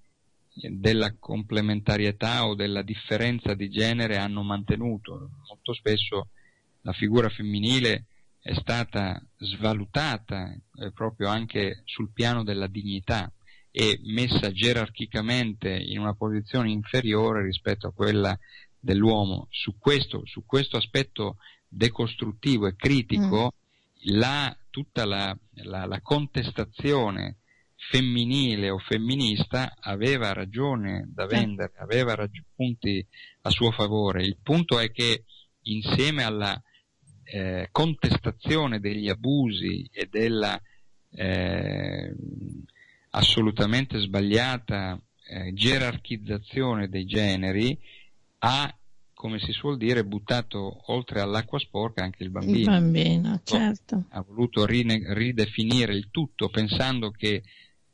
della 0.54 1.16
complementarietà 1.18 2.46
o 2.46 2.54
della 2.54 2.84
differenza 2.84 3.56
di 3.56 3.72
genere 3.72 4.18
hanno 4.18 4.44
mantenuto. 4.44 5.32
Molto 5.48 5.74
spesso 5.74 6.28
la 6.82 6.94
figura 6.94 7.28
femminile 7.30 8.06
è 8.40 8.54
stata 8.54 9.20
svalutata 9.38 10.56
eh, 10.76 10.92
proprio 10.92 11.30
anche 11.30 11.82
sul 11.86 12.12
piano 12.14 12.44
della 12.44 12.68
dignità 12.68 13.32
e 13.72 14.00
messa 14.04 14.52
gerarchicamente 14.52 15.70
in 15.70 16.00
una 16.00 16.14
posizione 16.14 16.70
inferiore 16.70 17.44
rispetto 17.44 17.88
a 17.88 17.94
quella 17.94 18.38
dell'uomo. 18.80 19.48
Su 19.50 19.78
questo, 19.78 20.22
su 20.26 20.44
questo 20.46 20.78
aspetto 20.78 21.38
decostruttivo 21.68 22.68
e 22.68 22.76
critico, 22.76 23.54
mm. 23.54 24.18
la, 24.18 24.56
tutta 24.70 25.06
la, 25.06 25.36
la, 25.64 25.86
la 25.86 26.02
contestazione 26.02 27.38
femminile 27.90 28.70
o 28.70 28.78
femminista 28.78 29.76
aveva 29.80 30.34
ragione 30.34 31.10
da 31.14 31.26
vendere, 31.26 31.74
aveva 31.78 32.14
rag- 32.14 32.44
punti 32.54 33.06
a 33.42 33.50
suo 33.50 33.72
favore. 33.72 34.24
Il 34.24 34.38
punto 34.44 34.80
è 34.80 34.92
che 34.92 35.24
insieme 35.64 36.24
alla 36.24 36.62
eh, 37.24 37.70
contestazione 37.72 38.80
degli 38.80 39.10
abusi 39.10 39.90
e 39.92 40.08
della 40.12 40.62
eh, 41.14 42.14
assolutamente 43.12 44.00
sbagliata 44.00 45.00
eh, 45.28 45.54
gerarchizzazione 45.54 46.90
dei 46.90 47.06
generi 47.06 47.78
ha 48.40 48.76
come 49.22 49.38
si 49.38 49.52
suol 49.52 49.78
dire, 49.78 50.04
buttato 50.04 50.82
oltre 50.92 51.22
all'acqua 51.22 51.60
sporca 51.60 52.04
anche 52.04 52.24
il 52.24 52.32
bambino. 52.32 52.58
Il 52.58 52.66
bambino, 52.66 53.40
certo. 53.44 54.06
Ha 54.10 54.22
voluto 54.22 54.66
rine- 54.66 55.14
ridefinire 55.14 55.94
il 55.94 56.10
tutto 56.10 56.50
pensando 56.50 57.12
che 57.12 57.44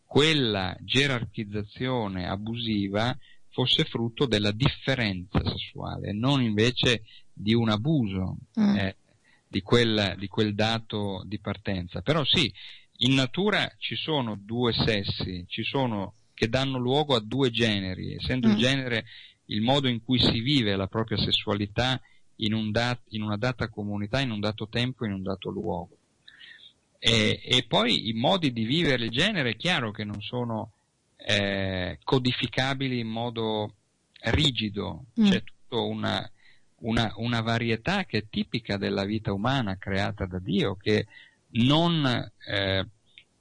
quella 0.05 0.73
gerarchizzazione 0.79 2.29
abusiva 2.29 3.13
fosse 3.49 3.83
frutto 3.83 4.25
della 4.25 4.53
differenza 4.53 5.41
sessuale, 5.43 6.13
non 6.13 6.41
invece 6.41 7.03
di 7.33 7.53
un 7.53 7.71
abuso 7.71 8.37
mm. 8.57 8.75
eh, 8.77 8.95
di, 9.49 9.61
quel, 9.61 10.15
di 10.17 10.27
quel 10.27 10.55
dato 10.55 11.23
di 11.25 11.39
partenza. 11.39 12.01
Però 12.01 12.23
sì, 12.23 12.49
in 12.97 13.13
natura 13.13 13.71
ci 13.77 13.95
sono 13.95 14.37
due 14.39 14.73
sessi, 14.73 15.45
ci 15.47 15.63
sono 15.63 16.13
che 16.33 16.49
danno 16.49 16.77
luogo 16.77 17.15
a 17.15 17.19
due 17.19 17.49
generi, 17.49 18.13
essendo 18.13 18.47
mm. 18.47 18.51
il 18.51 18.57
genere 18.57 19.05
il 19.45 19.61
modo 19.61 19.87
in 19.87 20.03
cui 20.03 20.19
si 20.19 20.39
vive 20.39 20.75
la 20.75 20.87
propria 20.87 21.17
sessualità 21.17 21.99
in, 22.37 22.53
un 22.53 22.71
dat- 22.71 23.01
in 23.09 23.23
una 23.23 23.37
data 23.37 23.69
comunità, 23.69 24.19
in 24.19 24.31
un 24.31 24.39
dato 24.39 24.67
tempo, 24.67 25.05
in 25.05 25.13
un 25.13 25.23
dato 25.23 25.49
luogo. 25.49 25.97
E, 26.99 27.39
e, 27.43 27.65
poi 27.67 28.09
i 28.09 28.13
modi 28.13 28.51
di 28.51 28.65
vivere 28.65 29.05
il 29.05 29.11
genere 29.11 29.51
è 29.51 29.55
chiaro 29.55 29.91
che 29.91 30.03
non 30.03 30.19
sono 30.21 30.71
eh, 31.15 31.99
codificabili 32.03 32.99
in 32.99 33.07
modo 33.07 33.75
rigido, 34.31 35.05
mm. 35.19 35.29
c'è 35.29 35.43
tutta 35.43 35.81
una, 35.81 36.31
una, 36.79 37.13
una, 37.17 37.41
varietà 37.41 38.05
che 38.05 38.19
è 38.19 38.25
tipica 38.29 38.77
della 38.77 39.05
vita 39.05 39.31
umana 39.31 39.77
creata 39.77 40.25
da 40.25 40.39
Dio, 40.39 40.75
che 40.75 41.07
non 41.51 42.05
eh, 42.05 42.87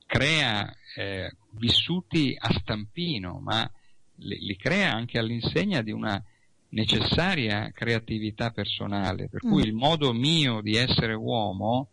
crea 0.07 0.73
eh, 0.97 1.33
vissuti 1.53 2.35
a 2.39 2.53
stampino, 2.59 3.39
ma 3.41 3.69
li, 4.17 4.39
li, 4.39 4.57
crea 4.57 4.93
anche 4.93 5.19
all'insegna 5.19 5.83
di 5.83 5.93
una 5.93 6.23
necessaria 6.71 7.71
creatività 7.73 8.51
personale, 8.51 9.29
per 9.29 9.45
mm. 9.45 9.51
cui 9.51 9.63
il 9.63 9.75
modo 9.75 10.13
mio 10.13 10.61
di 10.61 10.77
essere 10.77 11.15
uomo 11.15 11.89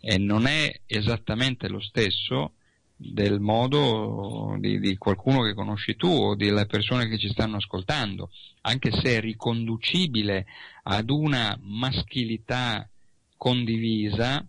e 0.00 0.18
non 0.18 0.46
è 0.46 0.80
esattamente 0.86 1.68
lo 1.68 1.80
stesso 1.80 2.52
del 2.98 3.40
modo 3.40 4.56
di, 4.58 4.80
di, 4.80 4.96
qualcuno 4.96 5.42
che 5.42 5.52
conosci 5.52 5.96
tu 5.96 6.06
o 6.06 6.34
delle 6.34 6.64
persone 6.64 7.08
che 7.08 7.18
ci 7.18 7.28
stanno 7.28 7.56
ascoltando, 7.56 8.30
anche 8.62 8.90
se 8.90 9.16
è 9.16 9.20
riconducibile 9.20 10.46
ad 10.84 11.10
una 11.10 11.58
maschilità 11.60 12.88
condivisa, 13.36 14.46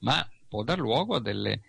ma 0.00 0.26
può 0.48 0.62
dar 0.62 0.78
luogo 0.78 1.16
a 1.16 1.20
delle 1.20 1.60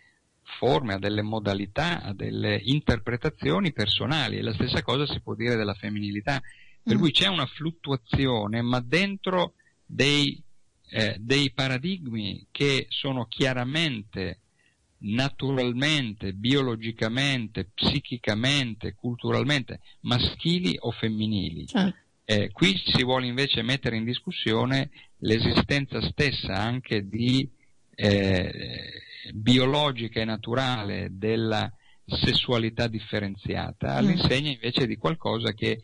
forme, 0.58 0.94
a 0.94 1.00
delle 1.00 1.22
modalità, 1.22 2.02
a 2.02 2.14
delle 2.14 2.60
interpretazioni 2.64 3.72
personali 3.72 4.38
e 4.38 4.42
la 4.42 4.54
stessa 4.54 4.82
cosa 4.82 5.06
si 5.06 5.20
può 5.22 5.36
dire 5.36 5.56
della 5.56 5.76
femminilità, 5.76 6.42
per 6.82 6.96
mm. 6.96 7.00
cui 7.00 7.12
c'è 7.12 7.28
una 7.28 7.46
fluttuazione, 7.46 8.62
ma 8.62 8.80
dentro 8.80 9.54
dei 9.86 10.42
eh, 10.90 11.16
dei 11.20 11.52
paradigmi 11.52 12.48
che 12.52 12.88
sono 12.90 13.26
chiaramente, 13.26 14.40
naturalmente, 15.00 16.34
biologicamente, 16.34 17.70
psichicamente, 17.74 18.96
culturalmente 18.96 19.82
maschili 20.02 20.76
o 20.80 20.92
femminili. 20.92 21.68
Certo. 21.68 21.98
Eh, 22.26 22.52
qui 22.52 22.80
si 22.86 23.04
vuole 23.04 23.28
invece 23.28 23.62
mettere 23.62 23.98
in 23.98 24.04
discussione 24.04 24.90
l'esistenza 25.20 26.02
stessa 26.10 26.54
anche 26.54 27.08
di 27.08 27.48
eh, 28.00 29.02
biologica 29.34 30.22
e 30.22 30.26
naturale 30.26 31.10
della 31.12 31.72
sessualità 32.06 32.88
differenziata, 32.88 33.94
mm. 33.94 33.98
all'insegna 33.98 34.52
invece 34.52 34.88
di 34.88 34.96
qualcosa 34.96 35.52
che 35.52 35.82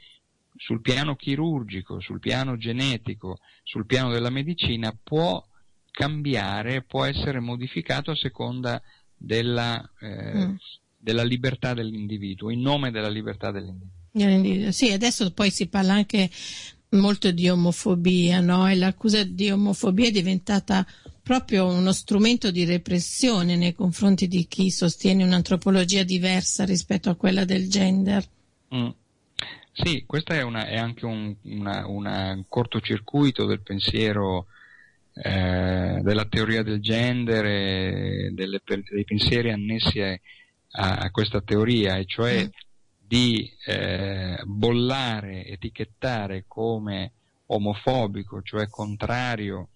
sul 0.55 0.79
piano 0.79 1.15
chirurgico, 1.15 1.99
sul 1.99 2.19
piano 2.19 2.57
genetico, 2.57 3.39
sul 3.63 3.85
piano 3.85 4.11
della 4.11 4.29
medicina 4.29 4.97
può 5.03 5.45
cambiare, 5.91 6.83
può 6.83 7.03
essere 7.03 7.41
modificato 7.41 8.11
a 8.11 8.15
seconda 8.15 8.81
della, 9.17 9.83
eh, 9.99 10.47
mm. 10.47 10.55
della 10.97 11.23
libertà 11.23 11.73
dell'individuo, 11.73 12.49
in 12.49 12.61
nome 12.61 12.91
della 12.91 13.09
libertà 13.09 13.51
dell'individuo. 13.51 14.71
Sì, 14.71 14.91
adesso 14.93 15.33
poi 15.33 15.51
si 15.51 15.67
parla 15.67 15.93
anche 15.93 16.29
molto 16.91 17.31
di 17.31 17.49
omofobia, 17.49 18.39
no? 18.39 18.69
E 18.69 18.75
l'accusa 18.75 19.25
di 19.25 19.51
omofobia 19.51 20.07
è 20.07 20.11
diventata 20.11 20.87
proprio 21.25 21.65
uno 21.65 21.91
strumento 21.91 22.51
di 22.51 22.65
repressione 22.65 23.55
nei 23.55 23.73
confronti 23.73 24.27
di 24.27 24.45
chi 24.45 24.69
sostiene 24.69 25.23
un'antropologia 25.23 26.03
diversa 26.03 26.65
rispetto 26.65 27.09
a 27.09 27.15
quella 27.15 27.45
del 27.45 27.67
gender. 27.67 28.23
Mm. 28.75 28.89
Sì, 29.71 30.03
questo 30.05 30.33
è, 30.33 30.45
è, 30.45 30.77
anche 30.77 31.05
un 31.05 31.35
una, 31.41 31.87
una 31.87 32.43
cortocircuito 32.47 33.47
del 33.47 33.61
pensiero 33.61 34.45
eh, 35.15 35.99
della 36.03 36.25
teoria 36.25 36.61
del 36.61 36.79
gender 36.79 37.43
e 37.43 38.29
delle, 38.31 38.61
dei 38.63 39.03
pensieri 39.03 39.51
annessi 39.51 40.01
a, 40.01 40.15
a, 40.73 41.09
questa 41.09 41.41
teoria, 41.41 41.95
e 41.95 42.05
cioè 42.05 42.43
mm. 42.43 42.47
di 42.99 43.51
eh, 43.65 44.43
bollare, 44.43 45.47
etichettare 45.47 46.45
come 46.47 47.13
omofobico, 47.47 48.43
cioè 48.43 48.69
contrario 48.69 49.69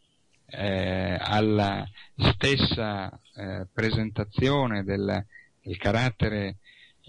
eh, 0.50 1.18
alla 1.20 1.88
stessa 2.16 3.20
eh, 3.36 3.68
presentazione 3.72 4.84
del, 4.84 5.26
del, 5.62 5.78
carattere 5.78 6.58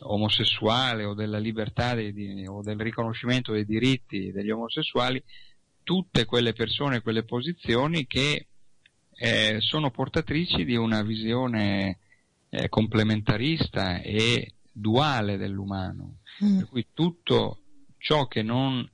omosessuale 0.03 1.05
o 1.05 1.14
della 1.14 1.38
libertà 1.38 1.94
dei, 1.94 2.46
o 2.46 2.62
del 2.62 2.79
riconoscimento 2.79 3.53
dei 3.53 3.64
diritti 3.64 4.33
degli 4.33 4.50
omosessuali, 4.50 5.22
tutte 5.83 6.24
quelle 6.24 6.53
persone, 6.53 7.00
quelle 7.00 7.24
posizioni 7.24 8.07
che 8.07 8.46
eh, 9.12 9.57
sono 9.61 9.90
portatrici 9.90 10.64
di 10.64 10.76
una 10.76 11.03
visione 11.03 11.98
eh, 12.48 12.68
complementarista 12.68 14.00
e 14.00 14.55
duale 14.72 15.37
dell'umano, 15.37 16.18
mm. 16.44 16.59
per 16.59 16.68
cui 16.68 16.87
tutto 16.94 17.59
ciò 17.98 18.26
che 18.26 18.42
non 18.42 18.88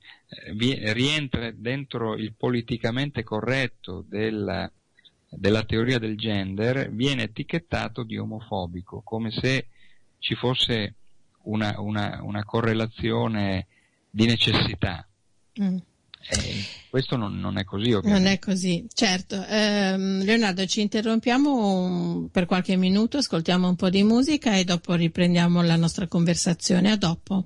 rientra 0.55 1.51
dentro 1.51 2.15
il 2.15 2.33
politicamente 2.35 3.23
corretto 3.23 4.03
della, 4.07 4.69
della 5.29 5.63
teoria 5.63 5.99
del 5.99 6.17
gender 6.17 6.91
viene 6.91 7.23
etichettato 7.23 8.03
di 8.03 8.17
omofobico, 8.17 9.01
come 9.03 9.31
se 9.31 9.67
ci 10.19 10.35
fosse 10.35 10.95
una, 11.43 11.79
una, 11.79 12.19
una 12.23 12.43
correlazione 12.43 13.67
di 14.09 14.25
necessità. 14.25 15.07
Mm. 15.61 15.77
Eh, 16.29 16.65
questo 16.89 17.15
non, 17.15 17.39
non, 17.39 17.57
è 17.57 17.63
così, 17.63 17.93
ovviamente. 17.93 18.23
Non 18.23 18.31
è 18.33 18.39
così, 18.39 18.85
certo. 18.93 19.45
Eh, 19.45 19.95
Leonardo, 19.97 20.65
ci 20.65 20.81
interrompiamo 20.81 22.27
per 22.31 22.45
qualche 22.45 22.75
minuto, 22.75 23.17
ascoltiamo 23.17 23.69
un 23.69 23.75
po' 23.75 23.89
di 23.89 24.03
musica 24.03 24.57
e 24.57 24.65
dopo 24.65 24.93
riprendiamo 24.93 25.61
la 25.61 25.77
nostra 25.77 26.07
conversazione. 26.07 26.91
A 26.91 26.97
dopo. 26.97 27.45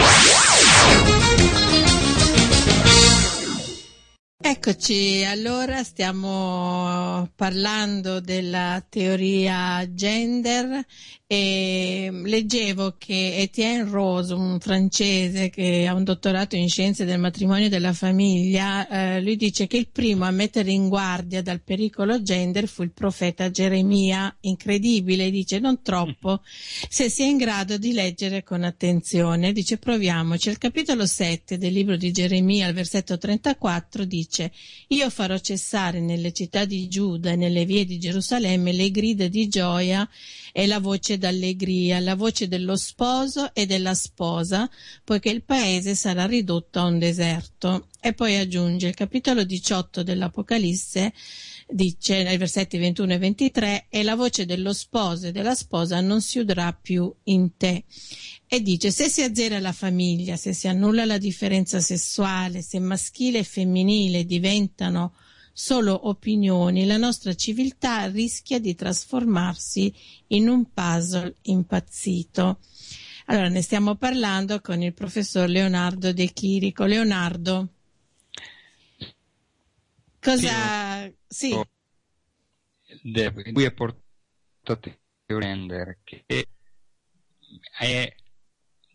Eccoci, 4.53 5.23
allora 5.23 5.81
stiamo 5.81 7.31
parlando 7.37 8.19
della 8.19 8.85
teoria 8.89 9.89
gender 9.93 10.85
e 11.25 12.09
leggevo 12.11 12.95
che 12.97 13.37
Etienne 13.37 13.89
Rose, 13.89 14.33
un 14.33 14.59
francese 14.59 15.49
che 15.49 15.87
ha 15.87 15.93
un 15.93 16.03
dottorato 16.03 16.57
in 16.57 16.67
scienze 16.67 17.05
del 17.05 17.21
matrimonio 17.21 17.67
e 17.67 17.69
della 17.69 17.93
famiglia, 17.93 18.85
eh, 18.89 19.21
lui 19.21 19.37
dice 19.37 19.65
che 19.65 19.77
il 19.77 19.87
primo 19.87 20.25
a 20.25 20.31
mettere 20.31 20.71
in 20.71 20.89
guardia 20.89 21.41
dal 21.41 21.61
pericolo 21.61 22.21
gender 22.21 22.67
fu 22.67 22.83
il 22.83 22.91
profeta 22.91 23.49
Geremia. 23.49 24.35
Incredibile, 24.41 25.31
dice 25.31 25.59
non 25.59 25.81
troppo, 25.81 26.41
se 26.89 27.07
si 27.07 27.21
è 27.21 27.27
in 27.27 27.37
grado 27.37 27.77
di 27.77 27.93
leggere 27.93 28.43
con 28.43 28.65
attenzione. 28.65 29.53
Dice 29.53 29.77
proviamoci. 29.77 30.49
Il 30.49 30.57
capitolo 30.57 31.05
7 31.05 31.57
del 31.57 31.71
libro 31.71 31.95
di 31.95 32.11
Geremia, 32.11 32.67
al 32.67 32.73
versetto 32.73 33.17
34, 33.17 34.03
dice 34.41 34.51
io 34.87 35.09
farò 35.09 35.37
cessare 35.37 35.99
nelle 35.99 36.33
città 36.33 36.65
di 36.65 36.87
Giuda 36.87 37.31
e 37.31 37.35
nelle 37.35 37.65
vie 37.65 37.85
di 37.85 37.99
Gerusalemme 37.99 38.71
le 38.71 38.89
grida 38.89 39.27
di 39.27 39.47
gioia 39.47 40.07
e 40.51 40.67
la 40.67 40.79
voce 40.79 41.17
d'allegria, 41.17 41.99
la 41.99 42.15
voce 42.15 42.47
dello 42.47 42.75
sposo 42.75 43.53
e 43.53 43.65
della 43.65 43.93
sposa, 43.93 44.69
poiché 45.03 45.29
il 45.29 45.43
paese 45.43 45.95
sarà 45.95 46.25
ridotto 46.25 46.79
a 46.79 46.85
un 46.85 46.99
deserto. 46.99 47.87
E 48.01 48.13
poi 48.13 48.35
aggiunge 48.37 48.87
il 48.87 48.95
capitolo 48.95 49.43
18 49.43 50.03
dell'Apocalisse 50.03 51.13
dice 51.71 52.23
nei 52.23 52.37
versetti 52.37 52.77
21 52.77 53.13
e 53.13 53.17
23 53.17 53.85
e 53.89 54.03
la 54.03 54.15
voce 54.15 54.45
dello 54.45 54.73
sposo 54.73 55.27
e 55.27 55.31
della 55.31 55.55
sposa 55.55 56.01
non 56.01 56.21
si 56.21 56.39
udrà 56.39 56.73
più 56.73 57.13
in 57.23 57.55
te 57.57 57.85
e 58.45 58.61
dice 58.61 58.91
se 58.91 59.07
si 59.07 59.21
azzera 59.21 59.59
la 59.59 59.71
famiglia 59.71 60.35
se 60.35 60.53
si 60.53 60.67
annulla 60.67 61.05
la 61.05 61.17
differenza 61.17 61.79
sessuale 61.79 62.61
se 62.61 62.79
maschile 62.79 63.39
e 63.39 63.43
femminile 63.43 64.25
diventano 64.25 65.13
solo 65.53 66.07
opinioni, 66.07 66.85
la 66.85 66.97
nostra 66.97 67.33
civiltà 67.33 68.07
rischia 68.07 68.59
di 68.59 68.75
trasformarsi 68.75 69.93
in 70.27 70.47
un 70.49 70.71
puzzle 70.71 71.35
impazzito. 71.43 72.59
Allora 73.25 73.49
ne 73.49 73.61
stiamo 73.61 73.95
parlando 73.95 74.59
con 74.61 74.81
il 74.81 74.93
professor 74.93 75.47
Leonardo 75.47 76.11
De 76.13 76.31
Chirico. 76.33 76.85
Leonardo, 76.85 77.67
cosa... 80.21 81.11
Sì. 81.27 81.59
Lui 83.03 83.63
è 83.63 83.73
portato 83.73 84.03
a 84.73 84.79
render 85.27 85.99
che 86.03 86.25
è 86.27 88.13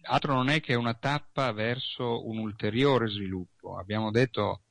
altro 0.08 0.34
non 0.34 0.48
è 0.48 0.60
che 0.60 0.74
una 0.74 0.94
tappa 0.94 1.52
verso 1.52 2.26
un 2.26 2.38
ulteriore 2.38 3.08
sviluppo. 3.08 3.76
Abbiamo 3.76 4.10
detto 4.10 4.62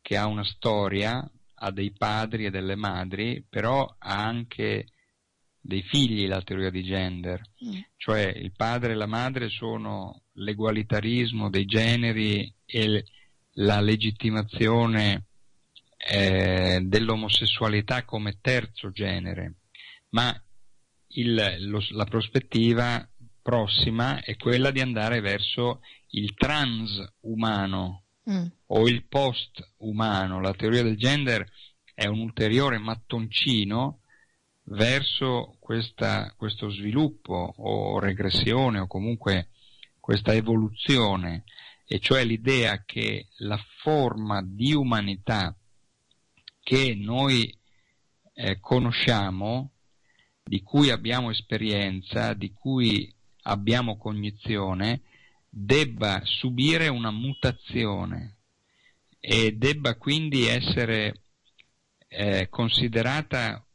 che 0.00 0.16
ha 0.16 0.26
una 0.26 0.44
storia, 0.44 1.28
ha 1.54 1.70
dei 1.70 1.92
padri 1.92 2.46
e 2.46 2.50
delle 2.50 2.76
madri, 2.76 3.44
però 3.48 3.84
ha 3.98 4.24
anche 4.24 4.86
dei 5.60 5.82
figli 5.82 6.26
la 6.26 6.42
teoria 6.42 6.70
di 6.70 6.82
gender, 6.82 7.42
mm. 7.64 7.78
cioè 7.96 8.22
il 8.22 8.52
padre 8.52 8.92
e 8.92 8.94
la 8.94 9.06
madre 9.06 9.48
sono 9.48 10.22
l'egualitarismo 10.34 11.50
dei 11.50 11.66
generi 11.66 12.54
e 12.64 13.04
la 13.54 13.80
legittimazione 13.80 15.26
eh, 15.98 16.80
dell'omosessualità 16.82 18.04
come 18.04 18.38
terzo 18.40 18.90
genere, 18.90 19.56
ma 20.10 20.34
il, 21.08 21.56
lo, 21.68 21.84
la 21.90 22.04
prospettiva 22.04 23.06
prossima 23.42 24.22
è 24.22 24.36
quella 24.36 24.70
di 24.70 24.80
andare 24.80 25.20
verso 25.20 25.80
il 26.10 26.34
transumano, 26.34 28.04
mm. 28.30 28.46
o 28.66 28.88
il 28.88 29.04
post-umano. 29.06 30.40
La 30.40 30.54
teoria 30.54 30.82
del 30.82 30.96
gender 30.96 31.50
è 31.94 32.06
un 32.06 32.20
ulteriore 32.20 32.78
mattoncino 32.78 34.02
verso 34.64 35.56
questa, 35.58 36.32
questo 36.36 36.70
sviluppo 36.70 37.54
o 37.56 37.98
regressione 37.98 38.78
o 38.78 38.86
comunque 38.86 39.48
questa 39.98 40.32
evoluzione, 40.32 41.44
e 41.86 41.98
cioè 42.00 42.24
l'idea 42.24 42.84
che 42.84 43.28
la 43.38 43.58
forma 43.80 44.42
di 44.42 44.72
umanità 44.72 45.57
che 46.68 46.94
noi 46.94 47.50
eh, 48.34 48.60
conosciamo, 48.60 49.70
di 50.44 50.62
cui 50.62 50.90
abbiamo 50.90 51.30
esperienza, 51.30 52.34
di 52.34 52.52
cui 52.52 53.10
abbiamo 53.44 53.96
cognizione, 53.96 55.00
debba 55.48 56.20
subire 56.24 56.88
una 56.88 57.10
mutazione 57.10 58.40
e 59.18 59.52
debba 59.52 59.96
quindi 59.96 60.46
essere 60.46 61.22
eh, 62.06 62.50
considerata 62.50 63.66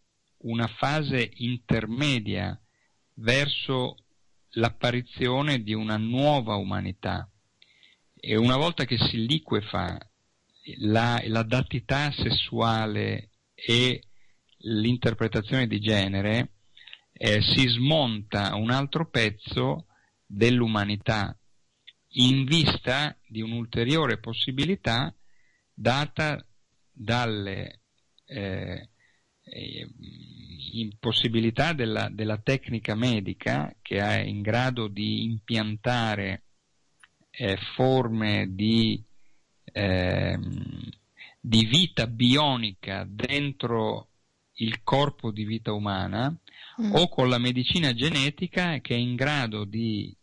una 0.43 0.67
fase 0.67 1.31
intermedia 1.37 2.55
verso 3.15 4.03
l'apparizione 4.49 5.63
di 5.63 5.73
una 5.73 5.97
nuova 5.97 6.57
umanità. 6.57 7.27
E 8.13 8.35
una 8.35 8.55
volta 8.55 8.85
che 8.85 8.99
si 8.99 9.25
liquefa 9.25 9.97
la, 10.77 11.21
la 11.25 11.43
datità 11.43 12.11
sessuale 12.11 13.29
e 13.53 14.03
l'interpretazione 14.57 15.67
di 15.67 15.79
genere, 15.79 16.53
eh, 17.11 17.41
si 17.41 17.67
smonta 17.67 18.55
un 18.55 18.71
altro 18.71 19.09
pezzo 19.09 19.87
dell'umanità 20.25 21.37
in 22.15 22.45
vista 22.45 23.17
di 23.27 23.41
un'ulteriore 23.41 24.19
possibilità 24.19 25.13
data 25.73 26.45
dalle 26.91 27.81
eh, 28.25 28.89
impossibilità 30.73 31.73
della, 31.73 32.09
della, 32.09 32.37
tecnica 32.37 32.95
medica 32.95 33.75
che 33.81 33.99
è 33.99 34.21
in 34.21 34.41
grado 34.41 34.87
di 34.87 35.23
impiantare 35.23 36.43
eh, 37.31 37.57
forme 37.75 38.47
di, 38.51 39.03
ehm, 39.73 40.89
di 41.39 41.65
vita 41.65 42.07
bionica 42.07 43.05
dentro 43.07 44.07
il 44.57 44.81
corpo 44.83 45.31
di 45.31 45.43
vita 45.43 45.73
umana 45.73 46.33
mm. 46.81 46.93
o 46.93 47.09
con 47.09 47.27
la 47.27 47.37
medicina 47.37 47.93
genetica 47.93 48.79
che 48.79 48.95
è 48.95 48.97
in 48.97 49.15
grado 49.15 49.65
di 49.65 50.15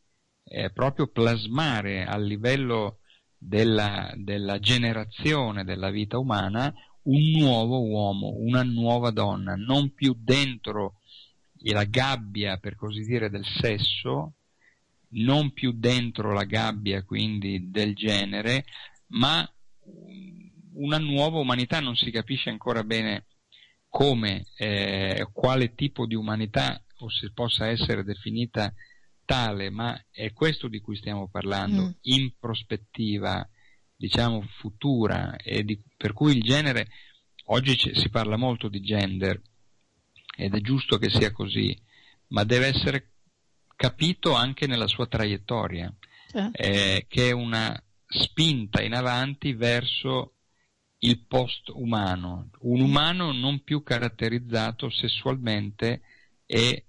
eh, 0.44 0.70
proprio 0.70 1.08
plasmare 1.08 2.04
a 2.04 2.16
livello 2.16 3.00
della, 3.36 4.12
della 4.16 4.58
generazione 4.58 5.64
della 5.64 5.90
vita 5.90 6.18
umana 6.18 6.72
un 7.02 7.30
nuovo 7.30 7.82
uomo, 7.86 8.34
una 8.36 8.62
nuova 8.62 9.10
donna, 9.10 9.54
non 9.54 9.94
più 9.94 10.14
dentro 10.18 11.00
la 11.62 11.84
gabbia, 11.84 12.58
per 12.58 12.76
così 12.76 13.02
dire, 13.02 13.30
del 13.30 13.44
sesso, 13.44 14.34
non 15.12 15.52
più 15.52 15.72
dentro 15.72 16.32
la 16.32 16.44
gabbia 16.44 17.02
quindi 17.02 17.70
del 17.70 17.94
genere, 17.94 18.64
ma 19.10 19.48
una 20.74 20.98
nuova 20.98 21.38
umanità, 21.38 21.80
non 21.80 21.96
si 21.96 22.10
capisce 22.10 22.50
ancora 22.50 22.82
bene 22.84 23.26
come, 23.88 24.46
eh, 24.56 25.28
quale 25.32 25.74
tipo 25.74 26.06
di 26.06 26.14
umanità 26.14 26.82
o 26.98 27.10
se 27.10 27.32
possa 27.32 27.68
essere 27.68 28.04
definita 28.04 28.72
tale, 29.24 29.70
ma 29.70 30.00
è 30.10 30.32
questo 30.32 30.68
di 30.68 30.80
cui 30.80 30.96
stiamo 30.96 31.28
parlando, 31.28 31.82
mm. 31.82 31.90
in 32.02 32.32
prospettiva, 32.38 33.46
diciamo, 33.96 34.42
futura, 34.58 35.36
e 35.36 35.64
di, 35.64 35.80
per 35.96 36.12
cui 36.12 36.36
il 36.36 36.42
genere, 36.42 36.88
oggi 37.46 37.76
c- 37.76 37.96
si 37.96 38.08
parla 38.10 38.36
molto 38.36 38.68
di 38.68 38.80
gender, 38.80 39.40
ed 40.36 40.54
è 40.54 40.60
giusto 40.60 40.98
che 40.98 41.10
sia 41.10 41.32
così, 41.32 41.76
ma 42.28 42.44
deve 42.44 42.66
essere 42.66 43.12
capito 43.76 44.34
anche 44.34 44.66
nella 44.66 44.86
sua 44.86 45.06
traiettoria, 45.06 45.92
cioè. 46.30 46.50
eh, 46.52 47.06
che 47.08 47.28
è 47.28 47.32
una 47.32 47.80
spinta 48.10 48.82
in 48.82 48.92
avanti 48.92 49.54
verso 49.54 50.34
il 51.02 51.24
post-umano, 51.26 52.50
un 52.60 52.80
umano 52.80 53.32
non 53.32 53.62
più 53.62 53.82
caratterizzato 53.82 54.90
sessualmente 54.90 56.02
e 56.44 56.86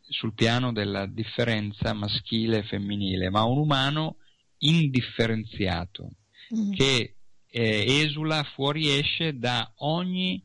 sul 0.00 0.32
piano 0.32 0.72
della 0.72 1.06
differenza 1.06 1.92
maschile 1.92 2.58
e 2.58 2.62
femminile, 2.64 3.30
ma 3.30 3.42
un 3.44 3.58
umano 3.58 4.16
indifferenziato 4.58 6.12
mm. 6.54 6.72
che 6.72 7.16
eh, 7.46 7.84
esula, 8.00 8.42
fuoriesce 8.54 9.36
da 9.38 9.72
ogni 9.76 10.42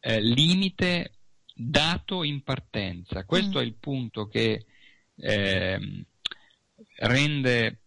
eh, 0.00 0.20
limite 0.20 1.18
dato 1.54 2.22
in 2.22 2.42
partenza. 2.42 3.24
Questo 3.24 3.58
mm. 3.58 3.62
è 3.62 3.64
il 3.64 3.74
punto 3.74 4.26
che 4.26 4.64
eh, 5.16 6.06
rende, 6.96 7.80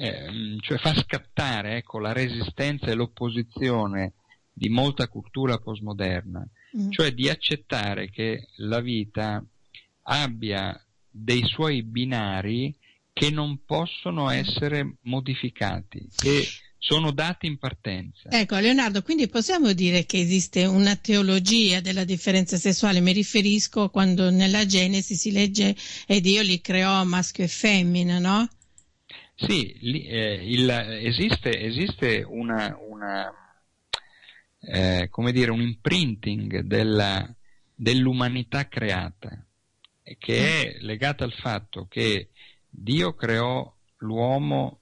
eh, 0.00 0.56
cioè 0.60 0.78
fa 0.78 0.94
scattare 0.94 1.76
ecco, 1.76 1.98
la 1.98 2.14
resistenza 2.14 2.86
e 2.86 2.94
l'opposizione 2.94 4.14
di 4.50 4.70
molta 4.70 5.08
cultura 5.08 5.58
postmoderna, 5.58 6.42
mm. 6.78 6.90
cioè 6.90 7.12
di 7.12 7.28
accettare 7.28 8.08
che 8.08 8.48
la 8.56 8.80
vita 8.80 9.44
abbia 10.04 10.82
dei 11.10 11.44
suoi 11.44 11.82
binari 11.82 12.74
che 13.12 13.30
non 13.30 13.60
possono 13.66 14.30
essere 14.30 14.96
modificati, 15.02 16.08
che 16.16 16.46
sono 16.78 17.10
dati 17.10 17.46
in 17.46 17.58
partenza. 17.58 18.30
Ecco, 18.30 18.56
Leonardo, 18.56 19.02
quindi 19.02 19.28
possiamo 19.28 19.74
dire 19.74 20.06
che 20.06 20.18
esiste 20.18 20.64
una 20.64 20.96
teologia 20.96 21.80
della 21.80 22.04
differenza 22.04 22.56
sessuale, 22.56 23.00
mi 23.00 23.12
riferisco 23.12 23.90
quando 23.90 24.30
nella 24.30 24.64
Genesi 24.64 25.14
si 25.14 25.30
legge 25.30 25.76
e 26.06 26.22
Dio 26.22 26.40
li 26.40 26.62
creò 26.62 27.04
maschio 27.04 27.44
e 27.44 27.48
femmina, 27.48 28.18
no? 28.18 28.48
Sì, 29.42 29.72
eh, 29.72 30.40
il, 30.42 30.68
esiste, 30.68 31.58
esiste 31.58 32.22
una, 32.26 32.76
una 32.88 33.32
eh, 34.60 35.08
come 35.10 35.32
dire, 35.32 35.50
un 35.50 35.62
imprinting 35.62 36.60
della, 36.60 37.26
dell'umanità 37.74 38.68
creata 38.68 39.44
che 40.18 40.74
è 40.74 40.76
legata 40.80 41.24
al 41.24 41.32
fatto 41.32 41.86
che 41.88 42.30
Dio 42.68 43.14
creò 43.14 43.72
l'uomo 43.98 44.80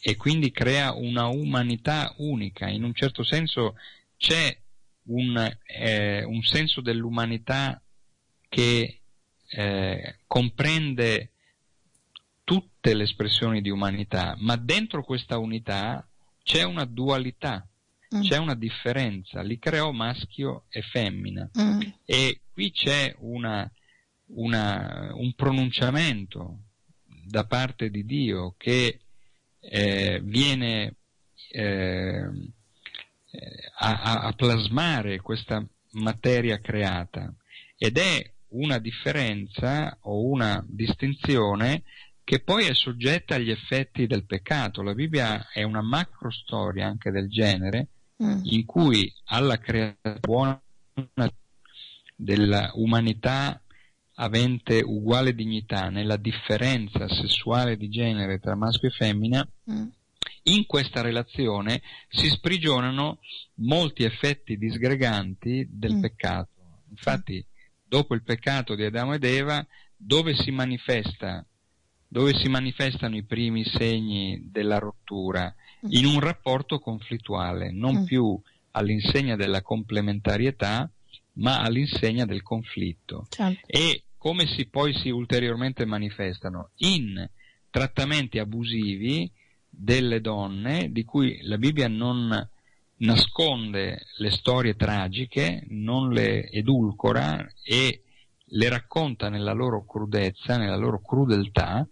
e 0.00 0.16
quindi 0.16 0.50
crea 0.50 0.94
una 0.94 1.26
umanità 1.26 2.14
unica. 2.18 2.68
In 2.68 2.84
un 2.84 2.94
certo 2.94 3.24
senso 3.24 3.76
c'è 4.16 4.56
un, 5.04 5.56
eh, 5.66 6.24
un 6.24 6.42
senso 6.42 6.80
dell'umanità 6.80 7.82
che 8.48 9.00
eh, 9.50 10.18
comprende 10.26 11.32
tutte 12.48 12.94
le 12.94 13.02
espressioni 13.02 13.60
di 13.60 13.68
umanità, 13.68 14.34
ma 14.38 14.56
dentro 14.56 15.04
questa 15.04 15.36
unità 15.36 16.08
c'è 16.42 16.62
una 16.62 16.86
dualità, 16.86 17.68
mm. 18.16 18.22
c'è 18.22 18.38
una 18.38 18.54
differenza, 18.54 19.42
li 19.42 19.58
creò 19.58 19.92
maschio 19.92 20.64
e 20.70 20.80
femmina 20.80 21.50
mm. 21.60 21.80
e 22.06 22.40
qui 22.50 22.70
c'è 22.70 23.14
una, 23.18 23.70
una, 24.28 25.10
un 25.12 25.34
pronunciamento 25.34 26.60
da 27.04 27.44
parte 27.44 27.90
di 27.90 28.06
Dio 28.06 28.54
che 28.56 29.00
eh, 29.60 30.20
viene 30.22 30.94
eh, 31.50 32.30
a, 33.76 34.20
a, 34.22 34.32
plasmare 34.32 35.20
questa 35.20 35.62
materia 35.90 36.58
creata 36.60 37.30
ed 37.76 37.98
è 37.98 38.32
una 38.52 38.78
differenza 38.78 39.98
o 40.00 40.24
una 40.24 40.64
distinzione 40.66 41.82
che 42.28 42.40
poi 42.40 42.66
è 42.66 42.74
soggetta 42.74 43.36
agli 43.36 43.48
effetti 43.48 44.06
del 44.06 44.26
peccato. 44.26 44.82
La 44.82 44.92
Bibbia 44.92 45.48
è 45.50 45.62
una 45.62 45.80
macro 45.80 46.30
storia 46.30 46.86
anche 46.86 47.10
del 47.10 47.26
genere 47.30 47.86
mm. 48.22 48.40
in 48.42 48.66
cui 48.66 49.10
alla 49.28 49.56
creazione 49.56 50.18
buona 50.20 50.62
dell'umanità 52.14 53.62
avente 54.16 54.82
uguale 54.84 55.34
dignità 55.34 55.88
nella 55.88 56.18
differenza 56.18 57.08
sessuale 57.08 57.78
di 57.78 57.88
genere 57.88 58.38
tra 58.40 58.54
maschio 58.54 58.88
e 58.88 58.92
femmina, 58.92 59.48
mm. 59.72 59.86
in 60.42 60.66
questa 60.66 61.00
relazione 61.00 61.80
si 62.10 62.28
sprigionano 62.28 63.20
molti 63.54 64.02
effetti 64.02 64.58
disgreganti 64.58 65.66
del 65.70 65.94
mm. 65.94 66.00
peccato. 66.02 66.50
Infatti, 66.90 67.42
dopo 67.82 68.14
il 68.14 68.22
peccato 68.22 68.74
di 68.74 68.84
Adamo 68.84 69.14
ed 69.14 69.24
Eva, 69.24 69.66
dove 69.96 70.34
si 70.34 70.50
manifesta 70.50 71.42
dove 72.08 72.34
si 72.34 72.48
manifestano 72.48 73.16
i 73.16 73.24
primi 73.24 73.64
segni 73.64 74.48
della 74.50 74.78
rottura, 74.78 75.54
mm. 75.86 75.90
in 75.90 76.06
un 76.06 76.20
rapporto 76.20 76.78
conflittuale, 76.80 77.70
non 77.70 78.00
mm. 78.00 78.04
più 78.04 78.40
all'insegna 78.72 79.36
della 79.36 79.60
complementarietà, 79.60 80.90
ma 81.34 81.60
all'insegna 81.60 82.24
del 82.24 82.42
conflitto. 82.42 83.26
Certo. 83.28 83.66
E 83.66 84.04
come 84.16 84.46
si 84.46 84.66
poi 84.66 84.94
si 84.94 85.10
ulteriormente 85.10 85.84
manifestano 85.84 86.70
in 86.78 87.28
trattamenti 87.70 88.38
abusivi 88.38 89.30
delle 89.68 90.20
donne 90.20 90.90
di 90.90 91.04
cui 91.04 91.40
la 91.42 91.58
Bibbia 91.58 91.88
non 91.88 92.48
nasconde 92.96 94.06
le 94.16 94.30
storie 94.30 94.74
tragiche, 94.74 95.64
non 95.68 96.10
le 96.10 96.48
edulcora 96.50 97.46
e 97.62 98.02
le 98.44 98.68
racconta 98.68 99.28
nella 99.28 99.52
loro 99.52 99.84
crudezza, 99.84 100.56
nella 100.56 100.76
loro 100.76 101.00
crudeltà 101.00 101.86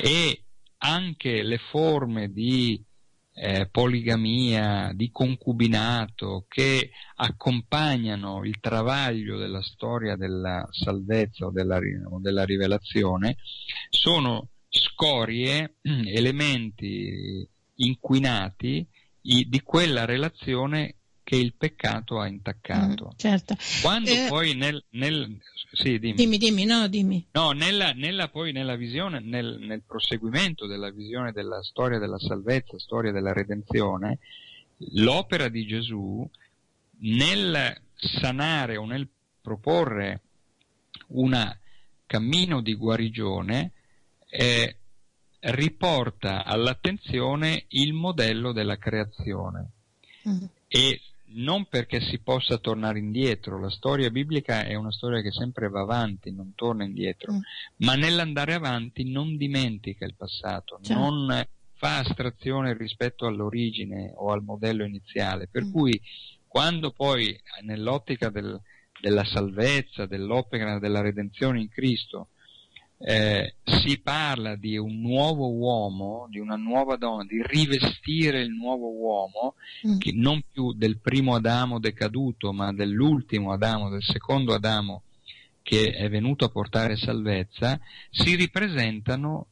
e 0.00 0.44
anche 0.78 1.42
le 1.42 1.58
forme 1.58 2.30
di 2.30 2.80
eh, 3.34 3.68
poligamia, 3.68 4.92
di 4.94 5.10
concubinato 5.10 6.44
che 6.46 6.90
accompagnano 7.16 8.44
il 8.44 8.60
travaglio 8.60 9.38
della 9.38 9.62
storia 9.62 10.14
della 10.14 10.64
salvezza 10.70 11.46
o 11.46 11.50
della, 11.50 11.80
o 12.10 12.20
della 12.20 12.44
rivelazione, 12.44 13.38
sono 13.90 14.50
scorie, 14.68 15.78
elementi 15.82 17.48
inquinati 17.74 18.86
di 19.20 19.60
quella 19.64 20.04
relazione 20.04 20.94
che 21.28 21.36
il 21.36 21.52
peccato 21.52 22.18
ha 22.20 22.26
intaccato. 22.26 23.08
Mm, 23.08 23.16
certo. 23.18 23.54
Quando 23.82 24.08
eh, 24.08 24.28
poi 24.30 24.54
nel, 24.54 24.82
nel 24.92 25.38
sì, 25.72 25.98
dimmi. 25.98 26.14
Dimmi, 26.14 26.38
dimmi, 26.38 26.64
no, 26.64 26.88
dimmi. 26.88 27.26
No, 27.32 27.50
nella, 27.50 27.92
nella, 27.92 28.28
poi 28.28 28.50
nella 28.52 28.76
visione, 28.76 29.20
nel, 29.20 29.58
nel, 29.60 29.82
proseguimento 29.86 30.66
della 30.66 30.88
visione 30.88 31.32
della 31.32 31.62
storia 31.62 31.98
della 31.98 32.18
salvezza, 32.18 32.78
storia 32.78 33.12
della 33.12 33.34
redenzione, 33.34 34.20
l'opera 34.94 35.50
di 35.50 35.66
Gesù 35.66 36.26
nel 37.00 37.78
sanare 37.94 38.78
o 38.78 38.86
nel 38.86 39.06
proporre 39.42 40.22
un 41.08 41.56
cammino 42.06 42.62
di 42.62 42.74
guarigione 42.74 43.72
eh, 44.30 44.76
riporta 45.40 46.42
all'attenzione 46.46 47.66
il 47.68 47.92
modello 47.92 48.52
della 48.52 48.78
creazione. 48.78 49.72
Mm. 50.26 50.44
E 50.68 51.02
non 51.30 51.66
perché 51.66 52.00
si 52.00 52.18
possa 52.20 52.58
tornare 52.58 52.98
indietro, 52.98 53.60
la 53.60 53.70
storia 53.70 54.10
biblica 54.10 54.64
è 54.64 54.74
una 54.74 54.92
storia 54.92 55.20
che 55.20 55.30
sempre 55.30 55.68
va 55.68 55.80
avanti, 55.80 56.32
non 56.32 56.54
torna 56.54 56.84
indietro, 56.84 57.34
mm. 57.34 57.38
ma 57.78 57.94
nell'andare 57.94 58.54
avanti 58.54 59.10
non 59.10 59.36
dimentica 59.36 60.04
il 60.04 60.14
passato, 60.14 60.78
certo. 60.82 61.00
non 61.00 61.46
fa 61.74 61.98
astrazione 61.98 62.76
rispetto 62.76 63.26
all'origine 63.26 64.12
o 64.16 64.32
al 64.32 64.42
modello 64.42 64.84
iniziale, 64.84 65.48
per 65.50 65.64
mm. 65.64 65.70
cui 65.70 66.00
quando 66.46 66.90
poi 66.90 67.38
nell'ottica 67.62 68.30
del, 68.30 68.58
della 69.00 69.24
salvezza, 69.24 70.06
dell'opera 70.06 70.78
della 70.78 71.00
redenzione 71.00 71.60
in 71.60 71.68
Cristo, 71.68 72.30
eh, 72.98 73.54
si 73.64 73.98
parla 74.00 74.56
di 74.56 74.76
un 74.76 75.00
nuovo 75.00 75.52
uomo, 75.52 76.26
di 76.28 76.38
una 76.38 76.56
nuova 76.56 76.96
donna, 76.96 77.24
di 77.24 77.42
rivestire 77.42 78.40
il 78.40 78.50
nuovo 78.50 78.90
uomo, 78.90 79.54
mm. 79.86 79.98
che 79.98 80.12
non 80.12 80.42
più 80.50 80.72
del 80.72 80.98
primo 80.98 81.36
Adamo 81.36 81.78
decaduto, 81.78 82.52
ma 82.52 82.72
dell'ultimo 82.72 83.52
Adamo, 83.52 83.88
del 83.88 84.02
secondo 84.02 84.54
Adamo 84.54 85.02
che 85.62 85.90
è 85.90 86.08
venuto 86.08 86.46
a 86.46 86.48
portare 86.48 86.96
salvezza, 86.96 87.78
si 88.10 88.34
ripresentano 88.36 89.48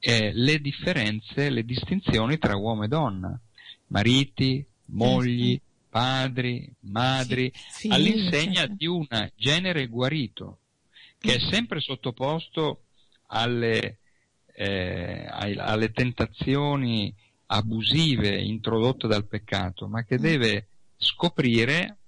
eh, 0.00 0.32
le 0.34 0.58
differenze, 0.58 1.50
le 1.50 1.64
distinzioni 1.64 2.36
tra 2.36 2.56
uomo 2.56 2.82
e 2.82 2.88
donna, 2.88 3.40
mariti, 3.86 4.66
mogli, 4.86 5.58
padri, 5.88 6.68
madri, 6.80 7.52
sì, 7.54 7.88
all'insegna 7.88 8.62
certo. 8.62 8.74
di 8.76 8.86
un 8.86 9.06
genere 9.36 9.86
guarito 9.86 10.58
che 11.18 11.34
è 11.34 11.38
sempre 11.38 11.80
sottoposto 11.80 12.82
alle, 13.28 13.98
eh, 14.54 15.26
alle 15.28 15.90
tentazioni 15.90 17.14
abusive 17.46 18.40
introdotte 18.40 19.06
dal 19.06 19.26
peccato, 19.26 19.86
ma 19.88 20.04
che 20.04 20.18
mm. 20.18 20.22
deve 20.22 20.66
scoprire 20.96 21.98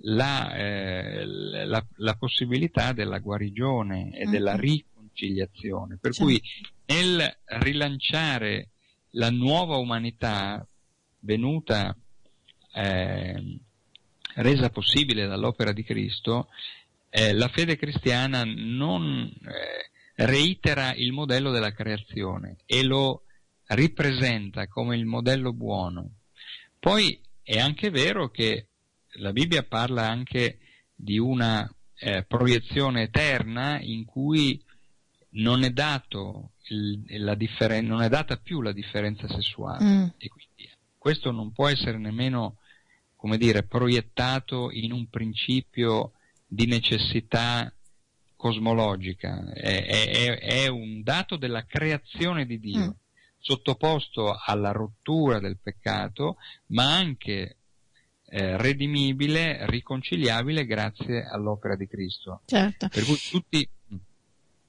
la, 0.00 0.54
eh, 0.54 1.24
la, 1.24 1.84
la 1.96 2.14
possibilità 2.14 2.92
della 2.92 3.18
guarigione 3.18 4.16
e 4.16 4.26
della 4.26 4.52
mm-hmm. 4.52 4.60
riconciliazione. 4.60 5.98
Per 6.00 6.12
cui 6.12 6.40
nel 6.86 7.36
rilanciare 7.44 8.70
la 9.10 9.30
nuova 9.30 9.76
umanità 9.76 10.66
venuta 11.20 11.96
eh, 12.74 13.58
resa 14.34 14.68
possibile 14.70 15.26
dall'opera 15.26 15.72
di 15.72 15.82
Cristo, 15.82 16.48
eh, 17.18 17.32
la 17.32 17.48
fede 17.48 17.78
cristiana 17.78 18.44
non 18.44 19.32
eh, 19.42 20.22
reitera 20.22 20.92
il 20.94 21.12
modello 21.12 21.50
della 21.50 21.72
creazione 21.72 22.56
e 22.66 22.82
lo 22.82 23.22
ripresenta 23.68 24.66
come 24.66 24.96
il 24.96 25.06
modello 25.06 25.54
buono. 25.54 26.10
Poi 26.78 27.18
è 27.42 27.58
anche 27.58 27.88
vero 27.88 28.28
che 28.28 28.66
la 29.14 29.32
Bibbia 29.32 29.62
parla 29.62 30.06
anche 30.06 30.58
di 30.94 31.16
una 31.16 31.66
eh, 31.94 32.24
proiezione 32.24 33.04
eterna 33.04 33.80
in 33.80 34.04
cui 34.04 34.62
non 35.30 35.64
è, 35.64 35.70
differen- 37.34 37.86
non 37.86 38.02
è, 38.02 38.10
data 38.10 38.36
più 38.36 38.60
la 38.60 38.72
differenza 38.72 39.26
sessuale 39.26 39.84
mm. 39.84 40.06
e 40.18 40.28
quindi 40.28 40.70
questo 40.98 41.30
non 41.30 41.50
può 41.52 41.66
essere 41.66 41.96
nemmeno 41.96 42.58
come 43.16 43.38
dire, 43.38 43.62
proiettato 43.62 44.70
in 44.70 44.92
un 44.92 45.08
principio 45.08 46.12
di 46.46 46.66
necessità 46.66 47.72
cosmologica, 48.36 49.52
è, 49.52 49.84
è, 49.84 50.38
è 50.38 50.66
un 50.68 51.02
dato 51.02 51.36
della 51.36 51.64
creazione 51.64 52.46
di 52.46 52.60
Dio, 52.60 52.86
mm. 52.86 52.90
sottoposto 53.38 54.36
alla 54.38 54.70
rottura 54.70 55.40
del 55.40 55.58
peccato, 55.60 56.36
ma 56.66 56.96
anche 56.96 57.56
eh, 58.28 58.56
redimibile, 58.56 59.66
riconciliabile 59.66 60.66
grazie 60.66 61.24
all'opera 61.24 61.76
di 61.76 61.86
Cristo. 61.86 62.42
Certo. 62.44 62.88
Per 62.88 63.04
cui 63.04 63.16
tutti... 63.30 63.68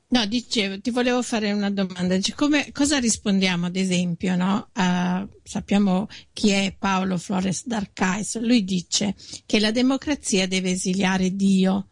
No, 0.10 0.26
dicevo, 0.26 0.80
ti 0.80 0.89
volevo 0.89 1.22
fare 1.22 1.52
una 1.52 1.70
domanda. 1.70 2.17
Come, 2.34 2.72
cosa 2.72 2.98
rispondiamo, 2.98 3.65
ad 3.65 3.76
esempio, 3.76 4.38
no? 4.38 4.70
uh, 4.74 5.28
sappiamo 5.43 6.08
chi 6.32 6.50
è 6.50 6.74
Paolo 6.80 7.17
Flores 7.17 7.65
d'Arcais. 7.65 8.39
Lui 8.39 8.63
dice 8.63 9.15
che 9.46 9.60
la 9.60 9.72
democrazia 9.72 10.48
deve 10.48 10.72
esiliare 10.72 11.36
Dio 11.36 11.89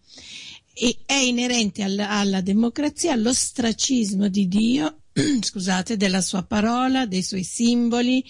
e 0.74 1.00
è 1.06 1.16
inerente 1.16 1.84
alla, 1.84 2.10
alla 2.10 2.40
democrazia 2.40 3.16
l'ostracismo 3.18 4.30
di 4.30 4.48
Dio, 4.48 5.02
scusate, 5.42 5.98
della 5.98 6.22
sua 6.22 6.44
parola, 6.44 7.06
dei 7.06 7.24
suoi 7.24 7.44
simboli, 7.44 8.24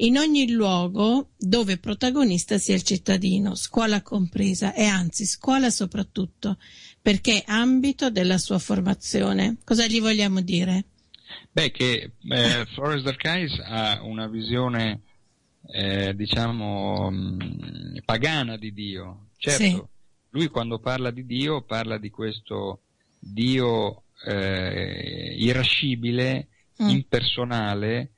in 0.00 0.18
ogni 0.18 0.50
luogo 0.50 1.30
dove 1.36 1.78
protagonista 1.78 2.58
sia 2.58 2.74
il 2.74 2.82
cittadino, 2.82 3.54
scuola 3.54 4.02
compresa 4.02 4.72
e 4.74 4.84
anzi 4.84 5.26
scuola 5.26 5.70
soprattutto, 5.70 6.58
perché 7.00 7.42
ambito 7.46 8.10
della 8.10 8.38
sua 8.38 8.58
formazione. 8.58 9.56
Cosa 9.64 9.86
gli 9.86 10.00
vogliamo 10.00 10.40
dire? 10.40 10.84
Beh, 11.50 11.70
che 11.70 12.12
eh, 12.22 12.66
Flores 12.74 13.02
d'Arcais 13.02 13.58
ha 13.64 14.02
una 14.02 14.26
visione, 14.26 15.02
eh, 15.72 16.14
diciamo, 16.14 17.10
mh, 17.10 17.36
mm, 17.42 17.96
pagana 18.04 18.56
di 18.56 18.72
Dio. 18.72 19.26
Certo, 19.36 19.62
sì. 19.62 19.82
lui 20.30 20.48
quando 20.48 20.78
parla 20.78 21.10
di 21.10 21.24
Dio 21.24 21.62
parla 21.62 21.98
di 21.98 22.10
questo 22.10 22.80
Dio 23.18 24.04
eh, 24.24 25.34
irascibile, 25.38 26.48
mm. 26.82 26.88
impersonale, 26.88 28.12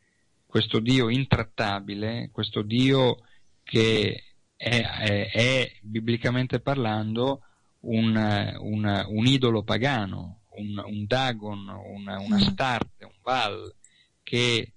questo 0.47 0.81
Dio 0.81 1.09
intrattabile, 1.09 2.31
questo 2.33 2.63
Dio 2.63 3.19
che 3.63 4.25
è, 4.57 4.81
è, 4.81 5.31
è 5.31 5.73
biblicamente 5.81 6.61
parlando 6.61 7.43
un, 7.81 8.57
un, 8.61 9.05
un, 9.09 9.27
idolo 9.27 9.63
pagano, 9.63 10.43
un, 10.57 10.83
un 10.85 11.07
Dagon, 11.07 11.69
una, 11.69 12.19
una 12.19 12.37
mm. 12.37 12.41
Starte, 12.41 13.05
un 13.05 13.15
Val 13.23 13.75
che 14.23 14.73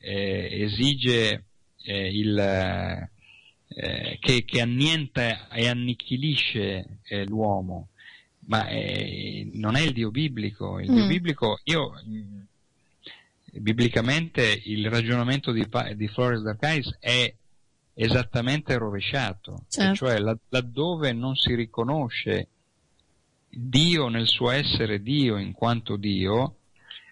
eh, 0.00 0.62
esige 0.62 1.44
eh, 1.84 2.08
il, 2.08 2.38
eh, 2.38 4.18
che, 4.20 4.44
che, 4.44 4.60
annienta 4.60 5.48
e 5.48 5.68
annichilisce 5.68 6.98
eh, 7.02 7.24
l'uomo, 7.24 7.88
ma 8.46 8.68
eh, 8.68 9.48
non 9.54 9.76
è 9.76 9.80
il 9.80 9.92
Dio 9.92 10.10
biblico. 10.10 10.78
Il 10.78 10.90
mm. 10.90 10.94
Dio 10.94 11.06
biblico, 11.06 11.60
io 11.64 11.92
biblicamente 13.52 14.62
il 14.64 14.88
ragionamento 14.88 15.52
di, 15.52 15.66
di 15.94 16.08
Flores 16.08 16.42
d'Arcais 16.42 16.96
è 17.00 17.32
esattamente 17.94 18.76
rovesciato, 18.76 19.64
certo. 19.68 19.94
cioè 19.94 20.18
laddove 20.18 21.12
non 21.12 21.34
si 21.36 21.54
riconosce 21.54 22.48
Dio 23.48 24.08
nel 24.08 24.26
suo 24.26 24.50
essere 24.50 25.02
Dio 25.02 25.36
in 25.36 25.52
quanto 25.52 25.96
Dio, 25.96 26.56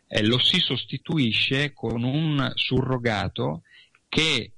eh, 0.06 0.24
lo 0.24 0.38
si 0.38 0.58
sostituisce 0.58 1.72
con 1.72 2.02
un 2.02 2.50
surrogato 2.54 3.62
che 4.08 4.52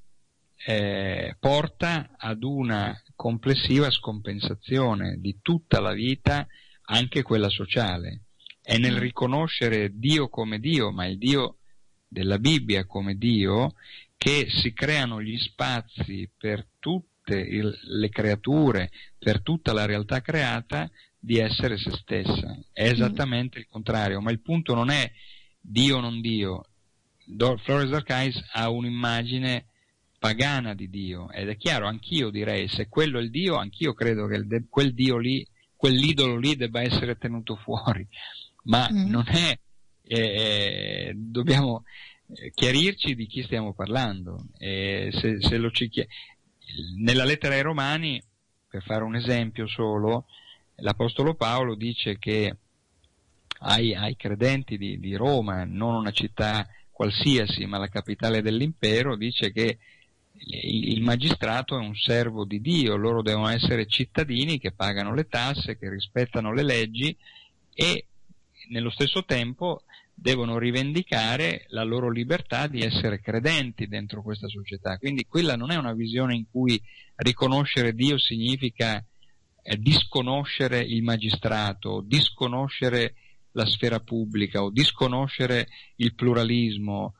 eh, 0.65 1.37
porta 1.41 2.15
ad 2.17 2.45
una 2.45 2.97
complessiva 3.17 3.91
scompensazione 3.91 5.17
di 5.19 5.39
tutta 5.43 5.81
la 5.81 5.93
vita, 5.93 6.47
anche 6.85 7.23
quella 7.23 7.49
sociale. 7.49 8.23
È 8.63 8.79
nel 8.79 8.97
riconoscere 8.97 9.91
Dio 9.93 10.29
come 10.29 10.61
Dio, 10.61 10.93
ma 10.93 11.07
il 11.07 11.19
Dio 11.19 11.57
della 12.07 12.39
Bibbia 12.39 12.87
come 12.87 13.17
Dio, 13.17 13.75
che 14.23 14.47
si 14.51 14.73
creano 14.73 15.21
gli 15.21 15.37
spazi 15.37 16.31
per 16.39 16.65
tutte 16.79 17.35
il, 17.35 17.77
le 17.99 18.09
creature, 18.09 18.89
per 19.19 19.43
tutta 19.43 19.73
la 19.73 19.85
realtà 19.85 20.21
creata, 20.21 20.89
di 21.19 21.39
essere 21.39 21.77
se 21.77 21.91
stessa. 21.91 22.57
È 22.73 22.85
esattamente 22.85 23.59
il 23.59 23.67
contrario, 23.67 24.21
ma 24.21 24.31
il 24.31 24.41
punto 24.41 24.75
non 24.75 24.91
è 24.91 25.11
Dio 25.61 25.97
o 25.97 26.01
non 26.01 26.21
Dio. 26.21 26.67
Flores 27.65 27.91
d'Arcais 27.91 28.41
ha 28.53 28.71
un'immagine 28.71 29.67
pagana 30.21 30.73
di 30.73 30.89
Dio 30.89 31.29
ed 31.33 31.49
è 31.49 31.57
chiaro, 31.57 31.89
anch'io 31.89 32.31
direi, 32.31 32.69
se 32.69 32.87
quello 32.87 33.19
è 33.19 33.23
il 33.23 33.31
Dio, 33.31 33.57
anch'io 33.57 33.93
credo 33.93 34.29
che 34.29 34.37
il, 34.37 34.67
quel 34.71 34.95
Dio 34.95 35.19
lì, 35.19 35.45
quell'idolo 35.75 36.37
lì 36.37 36.55
debba 36.55 36.81
essere 36.81 37.17
tenuto 37.17 37.57
fuori, 37.57 38.07
ma 38.67 38.89
mm. 38.89 39.11
non 39.11 39.25
è 39.27 39.59
eh, 40.05 41.13
dobbiamo 41.17 41.85
eh, 41.85 42.12
chiarirci 42.55 43.15
di 43.15 43.27
chi 43.27 43.43
stiamo 43.43 43.73
parlando. 43.75 44.47
Eh, 44.59 45.11
se, 45.13 45.41
se 45.41 45.71
ci, 45.73 45.91
nella 46.99 47.25
lettera 47.25 47.55
ai 47.55 47.63
Romani, 47.63 48.23
per 48.69 48.83
fare 48.83 49.05
un 49.05 49.17
esempio 49.17 49.67
solo, 49.67 50.27
l'Apostolo 50.77 51.35
Paolo 51.35 51.75
dice 51.75 52.19
che 52.19 52.57
ai, 53.61 53.95
ai 53.95 54.17
credenti 54.17 54.77
di, 54.77 54.99
di, 54.99 55.15
Roma, 55.15 55.65
non 55.65 55.95
una 55.95 56.11
città 56.11 56.67
qualsiasi, 56.91 57.67
ma 57.67 57.79
la 57.79 57.89
capitale 57.89 58.43
dell'impero, 58.43 59.17
dice 59.17 59.53
che 59.53 59.79
il 60.45 61.03
magistrato 61.03 61.77
è 61.77 61.81
un 61.81 61.95
servo 61.95 62.45
di 62.45 62.61
Dio, 62.61 62.97
loro 62.97 63.23
devono 63.23 63.49
essere 63.49 63.87
cittadini 63.87 64.59
che 64.59 64.73
pagano 64.73 65.15
le 65.15 65.29
tasse, 65.29 65.79
che 65.79 65.89
rispettano 65.89 66.53
le 66.53 66.65
leggi 66.65 67.17
e 67.75 68.07
nello 68.69 68.91
stesso 68.91 69.25
tempo 69.25 69.83
devono 70.15 70.59
rivendicare 70.59 71.65
la 71.69 71.83
loro 71.83 72.11
libertà 72.11 72.67
di 72.67 72.83
essere 72.83 73.21
credenti 73.21 73.89
dentro 73.89 74.23
questa 74.23 74.49
società. 74.49 74.99
Quindi 74.99 75.27
quella 75.27 75.57
non 75.57 75.71
è 75.71 75.77
una 75.77 75.95
visione 75.95 76.35
in 76.35 76.45
cui 76.51 76.81
riconoscere 77.17 77.95
Dio 77.95 78.19
significa 78.19 79.05
eh, 79.63 79.77
disconoscere 79.79 80.81
il 80.81 81.03
magistrato, 81.03 82.03
disconoscere 82.07 83.15
la 83.53 83.67
sfera 83.67 84.01
pubblica 84.01 84.63
o 84.63 84.71
disconoscere 84.71 85.69
il 85.97 86.15
pluralismo 86.15 87.15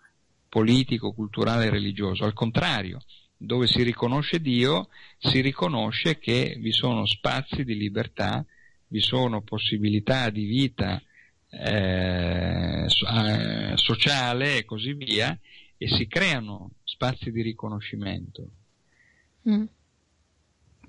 politico, 0.49 1.13
culturale 1.13 1.67
e 1.67 1.71
religioso. 1.71 2.25
Al 2.25 2.33
contrario, 2.33 3.03
dove 3.37 3.67
si 3.67 3.83
riconosce 3.83 4.41
Dio, 4.41 4.89
si 5.19 5.41
riconosce 5.41 6.19
che 6.19 6.57
vi 6.59 6.73
sono 6.73 7.07
spazi 7.07 7.65
di 7.65 7.77
libertà, 7.77 8.45
vi 8.89 9.01
sono 9.01 9.43
possibilità 9.43 10.31
di 10.31 10.45
vita 10.45 11.03
eh, 11.53 12.87
eh 12.87 13.77
sociale 13.77 14.57
e 14.57 14.65
così 14.65 14.95
via, 14.95 15.39
e 15.77 15.89
si 15.89 16.07
creano 16.07 16.73
spazi 16.85 17.31
di 17.31 17.43
riconoscimento. 17.43 18.49
Mm. 19.49 19.65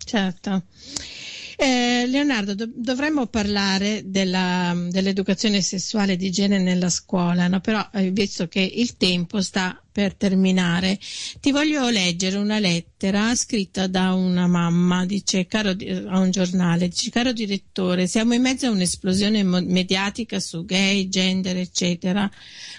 Certo. 0.06 0.64
Eh, 1.56 2.06
Leonardo, 2.08 2.56
do- 2.56 2.70
dovremmo 2.74 3.28
parlare 3.28 4.02
della, 4.06 4.76
dell'educazione 4.90 5.62
sessuale 5.62 6.16
di 6.16 6.32
genere 6.32 6.62
nella 6.64 6.90
scuola, 6.90 7.48
no? 7.48 7.60
però 7.60 7.88
eh, 7.94 8.12
visto 8.12 8.48
che 8.48 8.60
il 8.60 8.98
tempo 8.98 9.42
sta 9.42 9.82
per 9.94 10.16
terminare, 10.16 11.00
ti 11.40 11.52
voglio 11.52 11.88
leggere 11.90 12.38
una 12.38 12.58
lettera 12.58 13.36
scritta 13.36 13.86
da 13.86 14.14
una 14.14 14.48
mamma, 14.48 15.06
dice, 15.06 15.46
caro, 15.46 15.70
a 15.70 16.20
un 16.20 16.32
giornale, 16.32 16.88
dice, 16.88 17.12
caro 17.12 17.32
direttore, 17.32 18.08
siamo 18.08 18.34
in 18.34 18.42
mezzo 18.42 18.66
a 18.66 18.72
un'esplosione 18.72 19.44
mediatica 19.44 20.40
su 20.40 20.66
gay, 20.66 21.08
gender, 21.10 21.58
eccetera. 21.58 22.30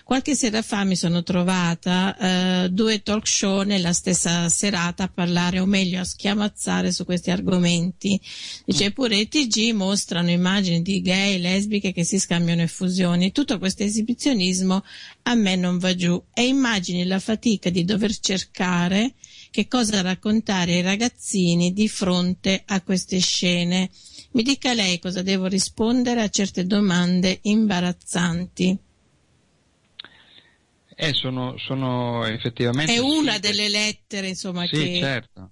Qualche 0.02 0.34
sera 0.34 0.60
fa 0.60 0.82
mi 0.82 0.96
sono 0.96 1.22
trovata 1.22 2.64
eh, 2.64 2.68
due 2.70 3.02
talk 3.02 3.26
show 3.28 3.62
nella 3.62 3.92
stessa 3.92 4.48
serata 4.48 5.04
a 5.04 5.08
parlare, 5.08 5.60
o 5.60 5.66
meglio 5.66 6.00
a 6.00 6.04
schiamazzare 6.04 6.90
su 6.90 7.04
questi 7.04 7.30
argomenti. 7.30 8.20
Dice 8.66 8.90
pure 8.90 9.16
i 9.16 9.28
TG 9.28 9.72
mostrano 9.72 10.30
immagini 10.30 10.82
di 10.82 11.00
gay, 11.00 11.38
lesbiche 11.38 11.92
che 11.92 12.02
si 12.02 12.18
scambiano 12.18 12.62
effusioni. 12.62 13.30
Tutto 13.30 13.58
questo 13.58 13.84
esibizionismo 13.84 14.82
a 15.22 15.34
me 15.34 15.54
non 15.56 15.78
va 15.78 15.94
giù. 15.94 16.20
E 16.34 16.46
immagini 16.46 17.03
la 17.05 17.18
fatica 17.18 17.70
di 17.70 17.84
dover 17.84 18.18
cercare 18.18 19.14
che 19.50 19.68
cosa 19.68 20.00
raccontare 20.00 20.74
ai 20.74 20.82
ragazzini 20.82 21.72
di 21.72 21.88
fronte 21.88 22.62
a 22.66 22.82
queste 22.82 23.18
scene. 23.20 23.90
Mi 24.32 24.42
dica 24.42 24.72
lei 24.72 24.98
cosa 24.98 25.22
devo 25.22 25.46
rispondere 25.46 26.22
a 26.22 26.28
certe 26.28 26.66
domande 26.66 27.38
imbarazzanti. 27.42 28.78
Eh, 30.96 31.12
sono, 31.12 31.57
sono 31.59 32.24
effettivamente... 32.26 32.94
È 32.94 32.98
una 32.98 33.38
delle 33.38 33.68
lettere, 33.68 34.28
insomma, 34.28 34.66
sì, 34.66 34.76
che... 34.76 34.98
certo. 35.00 35.50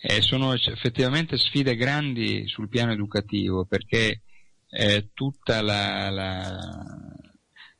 Eh, 0.00 0.20
sono 0.20 0.52
effettivamente 0.52 1.36
sfide 1.38 1.76
grandi 1.76 2.46
sul 2.48 2.68
piano 2.68 2.92
educativo, 2.92 3.64
perché 3.64 4.22
eh, 4.68 5.10
tutta 5.14 5.62
la, 5.62 6.10
la, 6.10 6.58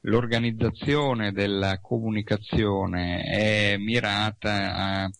l'organizzazione 0.03 1.33
della 1.33 1.79
comunicazione 1.81 3.23
è 3.23 3.77
mirata 3.77 4.75
a 4.75 5.11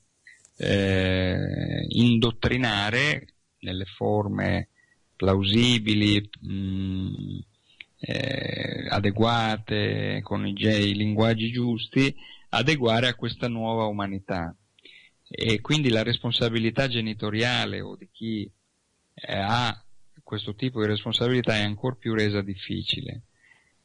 eh, 0.57 1.87
indottrinare 1.89 3.27
nelle 3.61 3.85
forme 3.85 4.69
plausibili, 5.17 6.29
mh, 6.41 7.39
eh, 8.01 8.87
adeguate, 8.89 10.21
con 10.23 10.47
i, 10.47 10.55
i 10.55 10.95
linguaggi 10.95 11.53
giusti, 11.53 12.15
adeguare 12.51 13.09
a 13.09 13.15
questa 13.15 13.49
nuova 13.49 13.87
umanità. 13.87 14.55
E 15.29 15.61
quindi 15.61 15.89
la 15.89 16.03
responsabilità 16.03 16.89
genitoriale 16.89 17.81
o 17.81 17.97
di 17.97 18.09
chi 18.13 18.51
eh, 19.15 19.33
ha 19.35 19.83
questo 20.23 20.55
tipo 20.55 20.81
di 20.81 20.87
responsabilità 20.87 21.55
è 21.55 21.63
ancora 21.63 21.95
più 21.95 22.15
resa 22.15 22.43
difficile. 22.43 23.23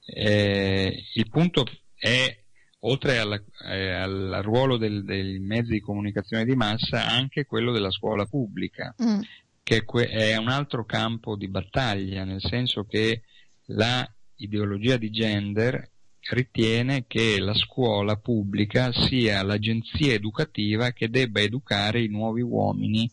Eh, 0.09 1.03
il 1.15 1.29
punto 1.29 1.65
è, 1.93 2.43
oltre 2.79 3.19
alla, 3.19 3.43
eh, 3.69 3.91
al 3.91 4.39
ruolo 4.41 4.77
del, 4.77 5.03
dei 5.03 5.37
mezzi 5.39 5.71
di 5.71 5.81
comunicazione 5.81 6.45
di 6.45 6.55
massa, 6.55 7.05
anche 7.05 7.45
quello 7.45 7.73
della 7.73 7.91
scuola 7.91 8.25
pubblica, 8.25 8.95
mm. 9.03 9.19
che 9.63 9.83
è 9.83 10.37
un 10.37 10.47
altro 10.47 10.85
campo 10.85 11.35
di 11.35 11.49
battaglia, 11.49 12.23
nel 12.23 12.41
senso 12.41 12.85
che 12.85 13.23
la 13.71 14.09
ideologia 14.37 14.95
di 14.95 15.09
gender 15.09 15.89
ritiene 16.29 17.05
che 17.05 17.39
la 17.39 17.53
scuola 17.53 18.17
pubblica 18.17 18.91
sia 18.91 19.43
l'agenzia 19.43 20.13
educativa 20.13 20.91
che 20.91 21.09
debba 21.09 21.41
educare 21.41 22.01
i 22.01 22.07
nuovi 22.07 22.41
uomini 22.41 23.09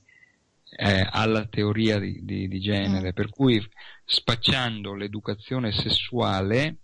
eh, 0.77 1.07
alla 1.09 1.47
teoria 1.47 1.99
di, 1.99 2.25
di, 2.25 2.49
di 2.49 2.61
genere, 2.61 3.09
mm. 3.09 3.15
per 3.15 3.31
cui 3.31 3.61
spacciando 4.05 4.95
l'educazione 4.95 5.73
sessuale 5.73 6.79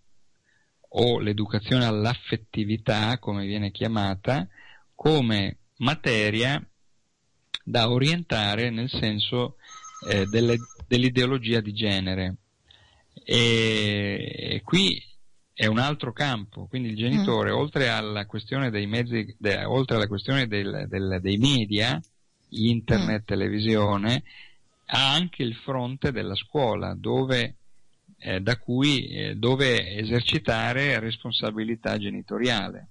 o 0.92 1.18
l'educazione 1.18 1.84
all'affettività, 1.84 3.18
come 3.18 3.46
viene 3.46 3.70
chiamata, 3.70 4.48
come 4.94 5.58
materia 5.76 6.62
da 7.62 7.90
orientare 7.90 8.70
nel 8.70 8.90
senso 8.90 9.56
eh, 10.08 10.26
delle, 10.26 10.56
dell'ideologia 10.86 11.60
di 11.60 11.72
genere. 11.72 12.36
E, 13.24 14.54
e 14.54 14.62
qui 14.64 15.00
è 15.60 15.66
un 15.66 15.78
altro 15.78 16.12
campo, 16.12 16.66
quindi 16.66 16.88
il 16.88 16.96
genitore, 16.96 17.50
mm. 17.50 17.54
oltre 17.54 17.88
alla 17.90 18.24
questione 18.26 18.70
dei 18.70 18.86
mezzi, 18.86 19.34
de, 19.38 19.64
oltre 19.64 19.96
alla 19.96 20.08
questione 20.08 20.46
del, 20.46 20.86
del, 20.88 21.18
dei 21.20 21.36
media, 21.36 22.00
internet, 22.48 23.22
mm. 23.22 23.26
televisione, 23.26 24.22
ha 24.86 25.12
anche 25.12 25.42
il 25.42 25.54
fronte 25.56 26.12
della 26.12 26.34
scuola, 26.34 26.94
dove, 26.94 27.56
eh, 28.20 28.40
da 28.40 28.58
cui, 28.58 29.08
eh, 29.08 29.34
dove 29.34 29.96
esercitare 29.96 31.00
responsabilità 31.00 31.98
genitoriale. 31.98 32.88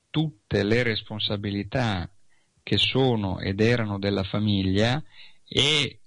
tutte 0.10 0.64
le 0.64 0.84
responsabilità 0.84 2.10
che 2.62 2.78
sono 2.78 3.40
ed 3.40 3.62
erano 3.62 3.98
della 3.98 4.24
famiglia 4.24 5.02
e 5.48 6.00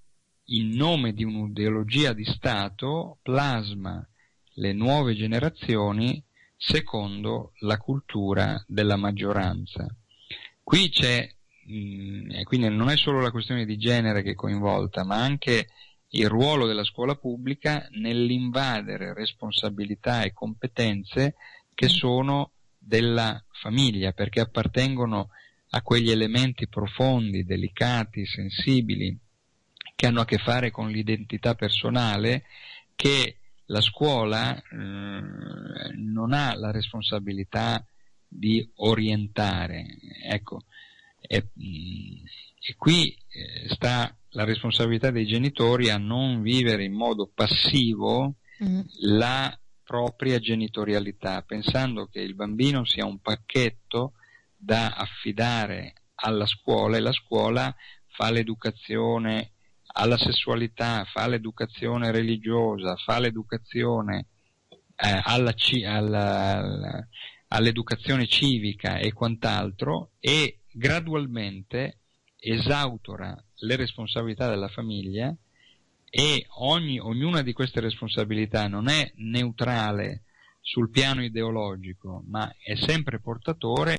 in 0.45 0.77
nome 0.77 1.13
di 1.13 1.25
un'ideologia 1.25 2.13
di 2.13 2.25
Stato 2.25 3.19
plasma 3.23 4.07
le 4.55 4.73
nuove 4.73 5.15
generazioni 5.15 6.23
secondo 6.57 7.53
la 7.61 7.79
cultura 7.79 8.63
della 8.67 8.97
maggioranza. 8.97 9.87
Qui 10.63 10.91
c'è, 10.91 11.27
mh, 11.67 11.75
mm, 11.75 12.43
quindi 12.43 12.69
non 12.69 12.91
è 12.91 12.97
solo 12.97 13.21
la 13.21 13.31
questione 13.31 13.65
di 13.65 13.79
genere 13.79 14.23
che 14.23 14.33
è 14.33 14.35
coinvolta, 14.35 15.05
ma 15.05 15.17
anche 15.17 15.69
il 16.11 16.29
ruolo 16.29 16.67
della 16.67 16.85
scuola 16.85 17.15
pubblica 17.15 17.87
nell'invadere 17.93 19.15
responsabilità 19.15 20.23
e 20.23 20.33
competenze 20.33 21.37
che 21.75 21.89
sono 21.89 22.53
della 22.79 23.43
famiglia, 23.53 24.13
perché 24.13 24.41
appartengono 24.41 25.31
a 25.71 25.83
quegli 25.83 26.11
elementi 26.11 26.69
profondi, 26.69 27.45
delicati, 27.45 28.27
sensibili, 28.27 29.17
che 29.95 30.07
hanno 30.07 30.23
a 30.23 30.25
che 30.25 30.39
fare 30.39 30.71
con 30.71 30.91
l'identità 30.91 31.55
personale, 31.55 32.45
che 32.97 33.37
la 33.67 33.81
scuola 33.81 34.57
eh, 34.57 34.63
non 35.95 36.33
ha 36.33 36.55
la 36.57 36.73
responsabilità 36.73 37.87
di 38.27 38.69
orientare. 38.77 39.87
Ecco, 40.25 40.65
e, 41.21 41.51
e 42.59 42.75
qui 42.77 43.15
eh, 43.29 43.69
sta 43.69 44.13
la 44.31 44.45
responsabilità 44.45 45.11
dei 45.11 45.27
genitori 45.27 45.91
a 45.91 45.99
non 45.99 46.43
vivere 46.43 46.85
in 46.85 46.93
modo 46.93 47.31
passivo 47.33 48.37
mm. 48.63 48.81
la 49.03 49.59
propria 49.83 50.39
genitorialità, 50.39 51.43
pensando 51.43 52.07
che 52.07 52.21
il 52.21 52.35
bambino 52.35 52.85
sia 52.85 53.07
un 53.07 53.19
pacchetto 53.21 54.13
da 54.57 54.91
affidare 54.91 55.95
alla 56.15 56.47
scuola 56.47 56.97
e 56.97 57.01
la 57.01 57.13
scuola 57.13 57.75
fa 58.07 58.31
l'educazione 58.31 59.53
alla 59.93 60.17
sessualità, 60.17 61.05
fa 61.05 61.27
l'educazione 61.27 62.13
religiosa, 62.13 62.95
fa 62.97 63.19
l'educazione 63.19 64.27
eh, 64.95 65.21
alla, 65.25 65.55
alla, 65.87 67.09
all'educazione 67.49 68.27
civica 68.27 68.99
e 68.99 69.13
quant'altro 69.13 70.13
e 70.21 70.61
gradualmente 70.71 72.00
esautora 72.41 73.37
le 73.57 73.77
responsabilità 73.77 74.49
della 74.49 74.69
famiglia 74.69 75.35
e 76.09 76.47
ogni, 76.59 76.99
ognuna 76.99 77.43
di 77.43 77.53
queste 77.53 77.81
responsabilità 77.81 78.67
non 78.67 78.89
è 78.89 79.13
neutrale 79.17 80.25
sul 80.61 80.91
piano 80.91 81.23
ideologico, 81.23 82.25
ma 82.27 82.53
è 82.59 82.75
sempre 82.75 83.21
portatore 83.21 83.99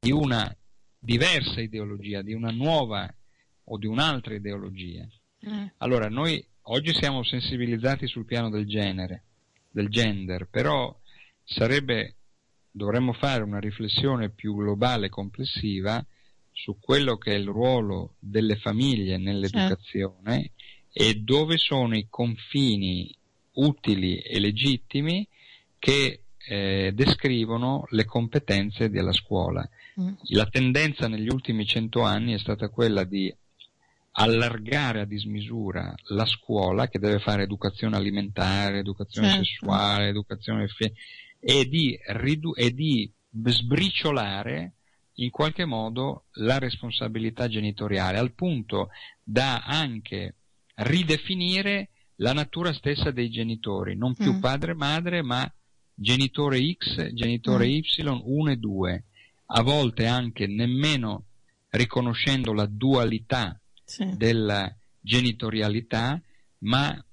di 0.00 0.10
una 0.10 0.54
diversa 0.98 1.60
ideologia, 1.60 2.22
di 2.22 2.34
una 2.34 2.50
nuova 2.50 3.12
o 3.64 3.78
di 3.78 3.86
un'altra 3.86 4.34
ideologia. 4.34 5.06
Mm. 5.48 5.66
Allora, 5.78 6.08
noi 6.08 6.44
oggi 6.62 6.92
siamo 6.94 7.22
sensibilizzati 7.22 8.06
sul 8.06 8.24
piano 8.24 8.50
del 8.50 8.66
genere, 8.66 9.24
del 9.70 9.88
gender, 9.88 10.48
però 10.48 10.94
sarebbe, 11.44 12.16
dovremmo 12.70 13.12
fare 13.12 13.42
una 13.42 13.60
riflessione 13.60 14.30
più 14.30 14.56
globale 14.56 15.08
complessiva 15.08 16.04
su 16.54 16.78
quello 16.80 17.16
che 17.16 17.32
è 17.32 17.36
il 17.36 17.46
ruolo 17.46 18.14
delle 18.20 18.56
famiglie 18.56 19.18
nell'educazione 19.18 20.32
certo. 20.32 20.52
e 20.92 21.14
dove 21.16 21.58
sono 21.58 21.96
i 21.96 22.06
confini 22.08 23.14
utili 23.54 24.18
e 24.18 24.38
legittimi 24.38 25.26
che 25.78 26.22
eh, 26.46 26.92
descrivono 26.94 27.86
le 27.90 28.04
competenze 28.04 28.88
della 28.88 29.12
scuola. 29.12 29.68
Mm. 30.00 30.14
La 30.30 30.46
tendenza 30.46 31.08
negli 31.08 31.28
ultimi 31.28 31.66
cento 31.66 32.02
anni 32.02 32.34
è 32.34 32.38
stata 32.38 32.68
quella 32.68 33.04
di 33.04 33.34
allargare 34.16 35.00
a 35.00 35.06
dismisura 35.06 35.92
la 36.10 36.24
scuola 36.24 36.88
che 36.88 37.00
deve 37.00 37.18
fare 37.18 37.42
educazione 37.42 37.96
alimentare, 37.96 38.78
educazione 38.78 39.28
certo. 39.28 39.44
sessuale, 39.44 40.08
educazione 40.08 40.68
e 41.40 41.68
di, 41.68 41.98
ridu- 42.06 42.56
e 42.56 42.72
di 42.72 43.10
sbriciolare 43.28 44.74
in 45.14 45.30
qualche 45.30 45.64
modo 45.64 46.24
la 46.34 46.58
responsabilità 46.58 47.48
genitoriale, 47.48 48.18
al 48.18 48.32
punto 48.32 48.88
da 49.22 49.62
anche 49.64 50.34
ridefinire 50.76 51.90
la 52.16 52.32
natura 52.32 52.72
stessa 52.72 53.10
dei 53.10 53.30
genitori, 53.30 53.96
non 53.96 54.14
più 54.14 54.34
mm. 54.34 54.40
padre 54.40 54.72
e 54.72 54.74
madre, 54.74 55.22
ma 55.22 55.50
genitore 55.94 56.60
X, 56.72 57.12
genitore 57.12 57.66
mm. 57.66 57.70
Y, 57.70 57.82
1 58.24 58.50
e 58.50 58.56
2, 58.56 59.04
a 59.46 59.62
volte 59.62 60.06
anche 60.06 60.46
nemmeno 60.46 61.26
riconoscendo 61.70 62.52
la 62.52 62.66
dualità 62.66 63.58
sì. 63.84 64.16
della 64.16 64.72
genitorialità, 65.00 66.20
ma 66.58 67.04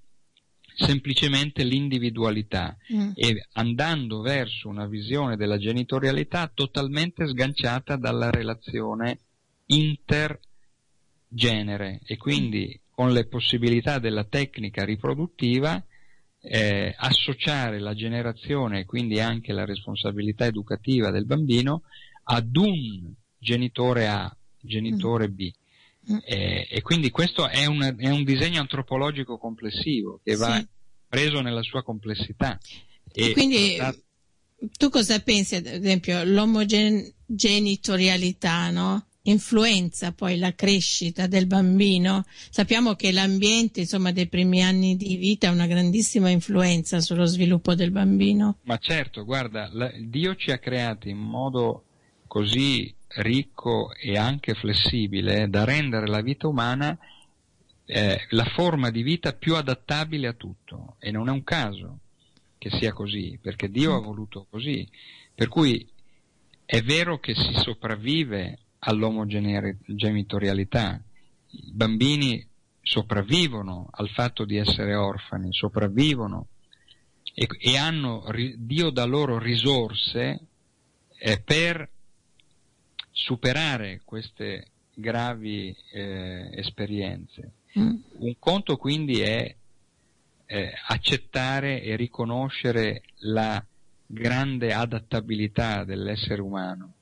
semplicemente 0.81 1.63
l'individualità 1.63 2.75
mm. 2.93 3.11
e 3.15 3.45
andando 3.53 4.21
verso 4.21 4.67
una 4.67 4.87
visione 4.87 5.37
della 5.37 5.57
genitorialità 5.57 6.51
totalmente 6.53 7.27
sganciata 7.27 7.95
dalla 7.95 8.29
relazione 8.29 9.19
intergenere 9.67 10.39
e 12.05 12.17
quindi 12.17 12.79
con 12.89 13.11
le 13.13 13.25
possibilità 13.27 13.99
della 13.99 14.25
tecnica 14.25 14.83
riproduttiva 14.83 15.83
eh, 16.41 16.93
associare 16.97 17.79
la 17.79 17.93
generazione 17.93 18.79
e 18.79 18.85
quindi 18.85 19.19
anche 19.19 19.53
la 19.53 19.65
responsabilità 19.65 20.45
educativa 20.45 21.11
del 21.11 21.25
bambino 21.25 21.83
ad 22.23 22.55
un 22.55 23.13
genitore 23.37 24.07
A, 24.07 24.35
genitore 24.59 25.29
mm. 25.29 25.33
B. 25.33 25.51
Mm. 26.11 26.17
Eh, 26.25 26.67
e 26.69 26.81
quindi 26.81 27.11
questo 27.11 27.47
è 27.47 27.65
un, 27.65 27.95
è 27.97 28.09
un, 28.09 28.23
disegno 28.23 28.59
antropologico 28.59 29.37
complessivo 29.37 30.19
che 30.23 30.35
va 30.35 30.57
sì. 30.57 30.67
preso 31.07 31.41
nella 31.41 31.61
sua 31.61 31.83
complessità. 31.83 32.57
E 33.11 33.33
quindi 33.33 33.77
tu 34.77 34.89
cosa 34.89 35.19
pensi, 35.19 35.55
ad 35.55 35.65
esempio, 35.65 36.23
l'omogenitorialità, 36.23 38.69
no? 38.69 39.05
influenza 39.23 40.13
poi 40.13 40.37
la 40.37 40.53
crescita 40.53 41.27
del 41.27 41.45
bambino. 41.45 42.25
Sappiamo 42.49 42.95
che 42.95 43.11
l'ambiente, 43.11 43.81
insomma, 43.81 44.11
dei 44.11 44.27
primi 44.27 44.63
anni 44.63 44.95
di 44.95 45.15
vita 45.15 45.49
ha 45.49 45.51
una 45.51 45.67
grandissima 45.67 46.29
influenza 46.29 47.01
sullo 47.01 47.25
sviluppo 47.25 47.75
del 47.75 47.91
bambino. 47.91 48.57
Ma 48.63 48.77
certo, 48.77 49.23
guarda, 49.23 49.69
la, 49.71 49.91
Dio 49.99 50.35
ci 50.35 50.51
ha 50.51 50.57
creati 50.57 51.09
in 51.09 51.19
modo 51.19 51.85
così 52.27 52.93
ricco 53.17 53.93
e 53.93 54.17
anche 54.17 54.53
flessibile 54.53 55.49
da 55.49 55.63
rendere 55.63 56.07
la 56.07 56.21
vita 56.21 56.47
umana 56.47 56.97
eh, 57.85 58.25
la 58.29 58.45
forma 58.45 58.89
di 58.89 59.03
vita 59.03 59.33
più 59.33 59.55
adattabile 59.55 60.27
a 60.27 60.33
tutto 60.33 60.95
e 60.99 61.11
non 61.11 61.27
è 61.27 61.31
un 61.31 61.43
caso 61.43 61.99
che 62.57 62.69
sia 62.69 62.93
così, 62.93 63.37
perché 63.41 63.69
Dio 63.69 63.95
ha 63.95 63.99
mm. 63.99 64.03
voluto 64.03 64.47
così. 64.49 64.87
Per 65.33 65.49
cui 65.49 65.85
è 66.63 66.81
vero 66.83 67.19
che 67.19 67.35
si 67.35 67.53
sopravvive 67.55 68.59
all'omogenitorialità, 68.79 71.01
i 71.49 71.71
bambini 71.73 72.47
sopravvivono 72.81 73.89
al 73.91 74.07
fatto 74.09 74.45
di 74.45 74.55
essere 74.55 74.95
orfani, 74.95 75.51
sopravvivono 75.51 76.47
e, 77.33 77.45
e 77.59 77.77
hanno, 77.77 78.25
Dio 78.55 78.89
dà 78.89 79.03
loro 79.05 79.37
risorse 79.37 80.39
eh, 81.17 81.41
per 81.41 81.89
superare 83.21 84.01
queste 84.03 84.67
gravi 84.93 85.75
eh, 85.91 86.49
esperienze. 86.53 87.51
Mm. 87.77 87.95
Un 88.17 88.35
conto 88.39 88.77
quindi 88.77 89.21
è 89.21 89.55
eh, 90.45 90.73
accettare 90.87 91.81
e 91.81 91.95
riconoscere 91.95 93.03
la 93.19 93.63
grande 94.05 94.73
adattabilità 94.73 95.85
dell'essere 95.85 96.41
umano, 96.41 96.93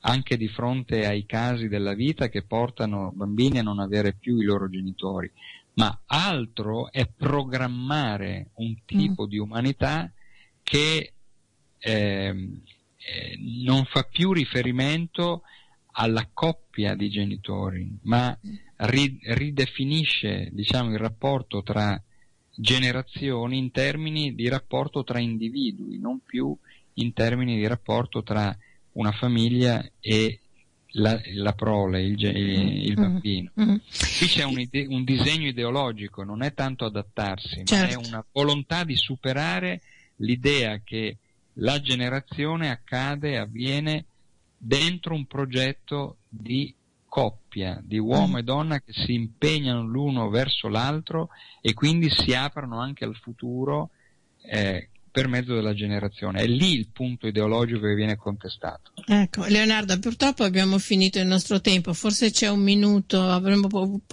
anche 0.00 0.36
di 0.36 0.48
fronte 0.48 1.06
ai 1.06 1.24
casi 1.26 1.68
della 1.68 1.94
vita 1.94 2.28
che 2.28 2.42
portano 2.42 3.12
bambini 3.14 3.58
a 3.58 3.62
non 3.62 3.78
avere 3.78 4.14
più 4.14 4.40
i 4.40 4.44
loro 4.44 4.68
genitori, 4.68 5.30
ma 5.74 6.00
altro 6.06 6.90
è 6.90 7.06
programmare 7.06 8.48
un 8.54 8.74
tipo 8.84 9.26
mm. 9.26 9.28
di 9.28 9.38
umanità 9.38 10.10
che 10.62 11.12
eh, 11.78 12.50
eh, 13.08 13.38
non 13.38 13.84
fa 13.84 14.02
più 14.02 14.32
riferimento 14.32 15.42
alla 16.00 16.28
coppia 16.32 16.94
di 16.94 17.10
genitori, 17.10 17.98
ma 18.02 18.36
ri- 18.76 19.18
ridefinisce 19.22 20.48
diciamo, 20.52 20.92
il 20.92 20.98
rapporto 20.98 21.62
tra 21.64 22.00
generazioni 22.54 23.58
in 23.58 23.72
termini 23.72 24.34
di 24.34 24.48
rapporto 24.48 25.02
tra 25.02 25.18
individui, 25.18 25.98
non 25.98 26.20
più 26.24 26.56
in 26.94 27.12
termini 27.12 27.56
di 27.56 27.66
rapporto 27.66 28.22
tra 28.22 28.56
una 28.92 29.10
famiglia 29.10 29.84
e 29.98 30.40
la, 30.92 31.20
la 31.34 31.52
prole, 31.52 32.02
il, 32.02 32.22
il, 32.22 32.36
il 32.36 32.84
mm-hmm. 32.86 32.94
bambino. 32.94 33.50
Mm-hmm. 33.60 33.76
Qui 34.18 34.26
c'è 34.26 34.44
un, 34.44 34.60
ide- 34.60 34.86
un, 34.88 35.02
disegno 35.02 35.48
ideologico, 35.48 36.22
non 36.22 36.42
è 36.42 36.54
tanto 36.54 36.84
adattarsi, 36.84 37.64
certo. 37.64 37.74
ma 37.74 37.86
è 37.86 37.90
certo. 37.90 38.08
una 38.08 38.24
volontà 38.30 38.84
di 38.84 38.94
superare 38.94 39.80
l'idea 40.16 40.80
che 40.84 41.16
la 41.54 41.80
generazione 41.80 42.70
accade, 42.70 43.36
avviene 43.36 44.04
dentro 44.58 45.14
un 45.14 45.26
progetto 45.26 46.18
di 46.28 46.74
coppia, 47.06 47.80
di 47.82 47.98
uomo 47.98 48.36
mm. 48.36 48.38
e 48.38 48.42
donna 48.42 48.80
che 48.80 48.92
si 48.92 49.14
impegnano 49.14 49.86
l'uno 49.86 50.28
verso 50.28 50.68
l'altro 50.68 51.30
e 51.62 51.72
quindi 51.72 52.10
si 52.10 52.34
aprono 52.34 52.80
anche 52.80 53.04
al 53.04 53.16
futuro 53.16 53.90
eh, 54.42 54.90
per 55.10 55.26
mezzo 55.26 55.54
della 55.54 55.74
generazione. 55.74 56.40
È 56.40 56.46
lì 56.46 56.74
il 56.74 56.90
punto 56.92 57.26
ideologico 57.26 57.80
che 57.80 57.94
viene 57.94 58.16
contestato. 58.16 58.92
Ecco, 59.06 59.46
Leonardo, 59.46 59.98
purtroppo 59.98 60.44
abbiamo 60.44 60.78
finito 60.78 61.18
il 61.18 61.26
nostro 61.26 61.60
tempo, 61.60 61.92
forse 61.92 62.30
c'è 62.30 62.48
un 62.48 62.60
minuto, 62.60 63.20
avremmo 63.20 63.68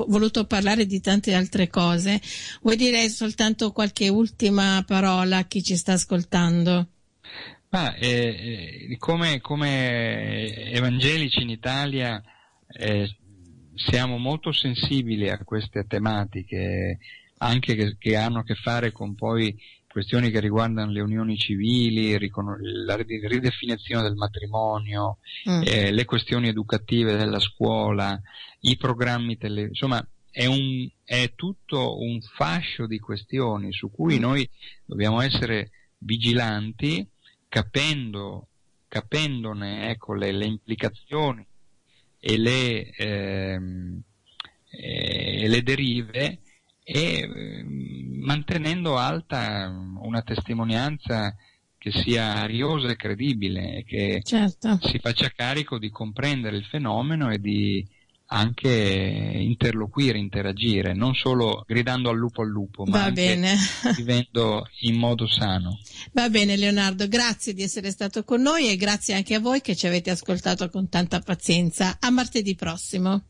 voluto 0.07 0.45
parlare 0.45 0.85
di 0.85 1.01
tante 1.01 1.33
altre 1.33 1.67
cose. 1.67 2.19
Vuoi 2.61 2.77
dire 2.77 3.07
soltanto 3.09 3.71
qualche 3.71 4.07
ultima 4.07 4.83
parola 4.87 5.37
a 5.37 5.43
chi 5.43 5.61
ci 5.61 5.75
sta 5.75 5.93
ascoltando? 5.93 6.87
Ah, 7.78 7.93
eh, 7.99 8.95
come, 8.97 9.41
come, 9.41 10.71
evangelici 10.71 11.41
in 11.41 11.49
Italia 11.49 12.23
eh, 12.69 13.17
siamo 13.73 14.17
molto 14.17 14.53
sensibili 14.53 15.30
a 15.30 15.43
queste 15.43 15.86
tematiche, 15.86 16.99
anche 17.39 17.76
che, 17.76 17.97
che, 17.99 18.15
hanno 18.15 18.39
a 18.39 18.43
che 18.43 18.55
fare 18.55 18.93
con 18.93 19.13
poi 19.13 19.53
questioni 19.89 20.32
che 20.32 20.39
riguardano 20.39 20.89
le 20.89 21.01
unioni 21.01 21.36
civili, 21.36 22.17
la 22.86 22.95
ridefinizione 22.95 24.03
del 24.03 24.15
matrimonio, 24.15 25.17
mm. 25.49 25.63
eh, 25.65 25.91
le 25.91 26.05
questioni 26.05 26.47
educative 26.47 27.17
della 27.17 27.41
scuola, 27.41 28.17
i 28.61 28.78
programmi 28.78 29.36
televisivi, 29.36 29.71
insomma 29.71 30.07
è, 30.32 30.45
un, 30.45 30.89
è, 31.03 31.34
tutto 31.36 31.99
un 31.99 32.21
fascio 32.21 32.88
di 32.88 32.99
questioni 32.99 33.73
su 33.73 33.91
cui 33.91 34.15
mm. 34.15 34.21
noi 34.21 34.49
dobbiamo 34.86 35.19
essere 35.19 35.71
vigilanti 35.97 37.05
capendo, 37.56 38.49
capendone 38.89 39.89
ecco, 39.89 40.14
le, 40.14 40.34
le, 40.34 40.45
implicazioni 40.45 41.45
e 42.20 42.38
le, 42.38 42.89
ehm, 42.89 44.01
e 44.70 45.47
le 45.47 45.64
derive 45.64 46.39
e 46.84 47.26
mm, 47.26 48.24
mantenendo 48.26 48.97
alta 48.97 49.70
una 49.70 50.22
testimonianza 50.22 51.34
che 51.78 51.91
sia 51.91 52.41
ariosa 52.41 52.89
e 52.89 52.97
credibile 52.97 53.78
e 53.78 53.84
che 53.86 54.22
certo. 54.22 54.78
si 54.82 54.99
faccia 54.99 55.30
carico 55.30 55.80
di 55.80 55.89
comprendere 55.89 56.58
il 56.58 56.66
fenomeno 56.66 57.32
e 57.32 57.39
di 57.39 57.88
anche 58.28 58.69
interloquire, 58.69 60.17
interagire, 60.17 60.93
non 60.93 61.13
solo 61.13 61.63
gridando 61.67 62.09
al 62.09 62.17
lupo 62.17 62.41
al 62.41 62.47
lupo, 62.47 62.84
ma 62.86 63.03
Va 63.03 63.11
bene. 63.11 63.55
vivendo 63.95 64.67
in 64.82 64.95
modo 64.97 65.28
sano. 65.28 65.80
Va 66.13 66.30
bene 66.30 66.57
Leonardo, 66.57 67.07
grazie 67.07 67.53
di 67.53 67.61
essere 67.61 67.91
stato 67.91 68.23
con 68.23 68.41
noi 68.41 68.69
e 68.69 68.78
grazie 68.78 69.13
anche 69.13 69.36
a 69.36 69.39
voi 69.39 69.61
che 69.61 69.76
ci 69.76 69.88
avete 69.88 70.09
ascoltato 70.09 70.69
con 70.69 70.89
tanta 70.89 71.19
pazienza. 71.19 71.97
A 71.99 72.09
martedì 72.09 72.55
prossimo. 72.55 73.23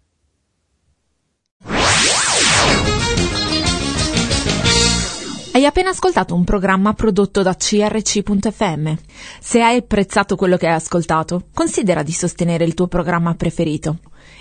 Hai 5.52 5.66
appena 5.66 5.91
ascoltato 5.91 6.36
un 6.36 6.43
programma 6.43 6.93
prodotto 6.93 7.41
da 7.41 7.56
crc.fm. 7.56 8.93
Se 9.39 9.62
hai 9.62 9.78
apprezzato 9.78 10.36
quello 10.36 10.58
che 10.58 10.68
hai 10.68 10.74
ascoltato, 10.74 11.48
considera 11.54 12.04
di 12.04 12.12
sostenere 12.12 12.66
il 12.66 12.74
tuo 12.74 12.88
programma 12.88 13.34
preferito. 13.36 14.00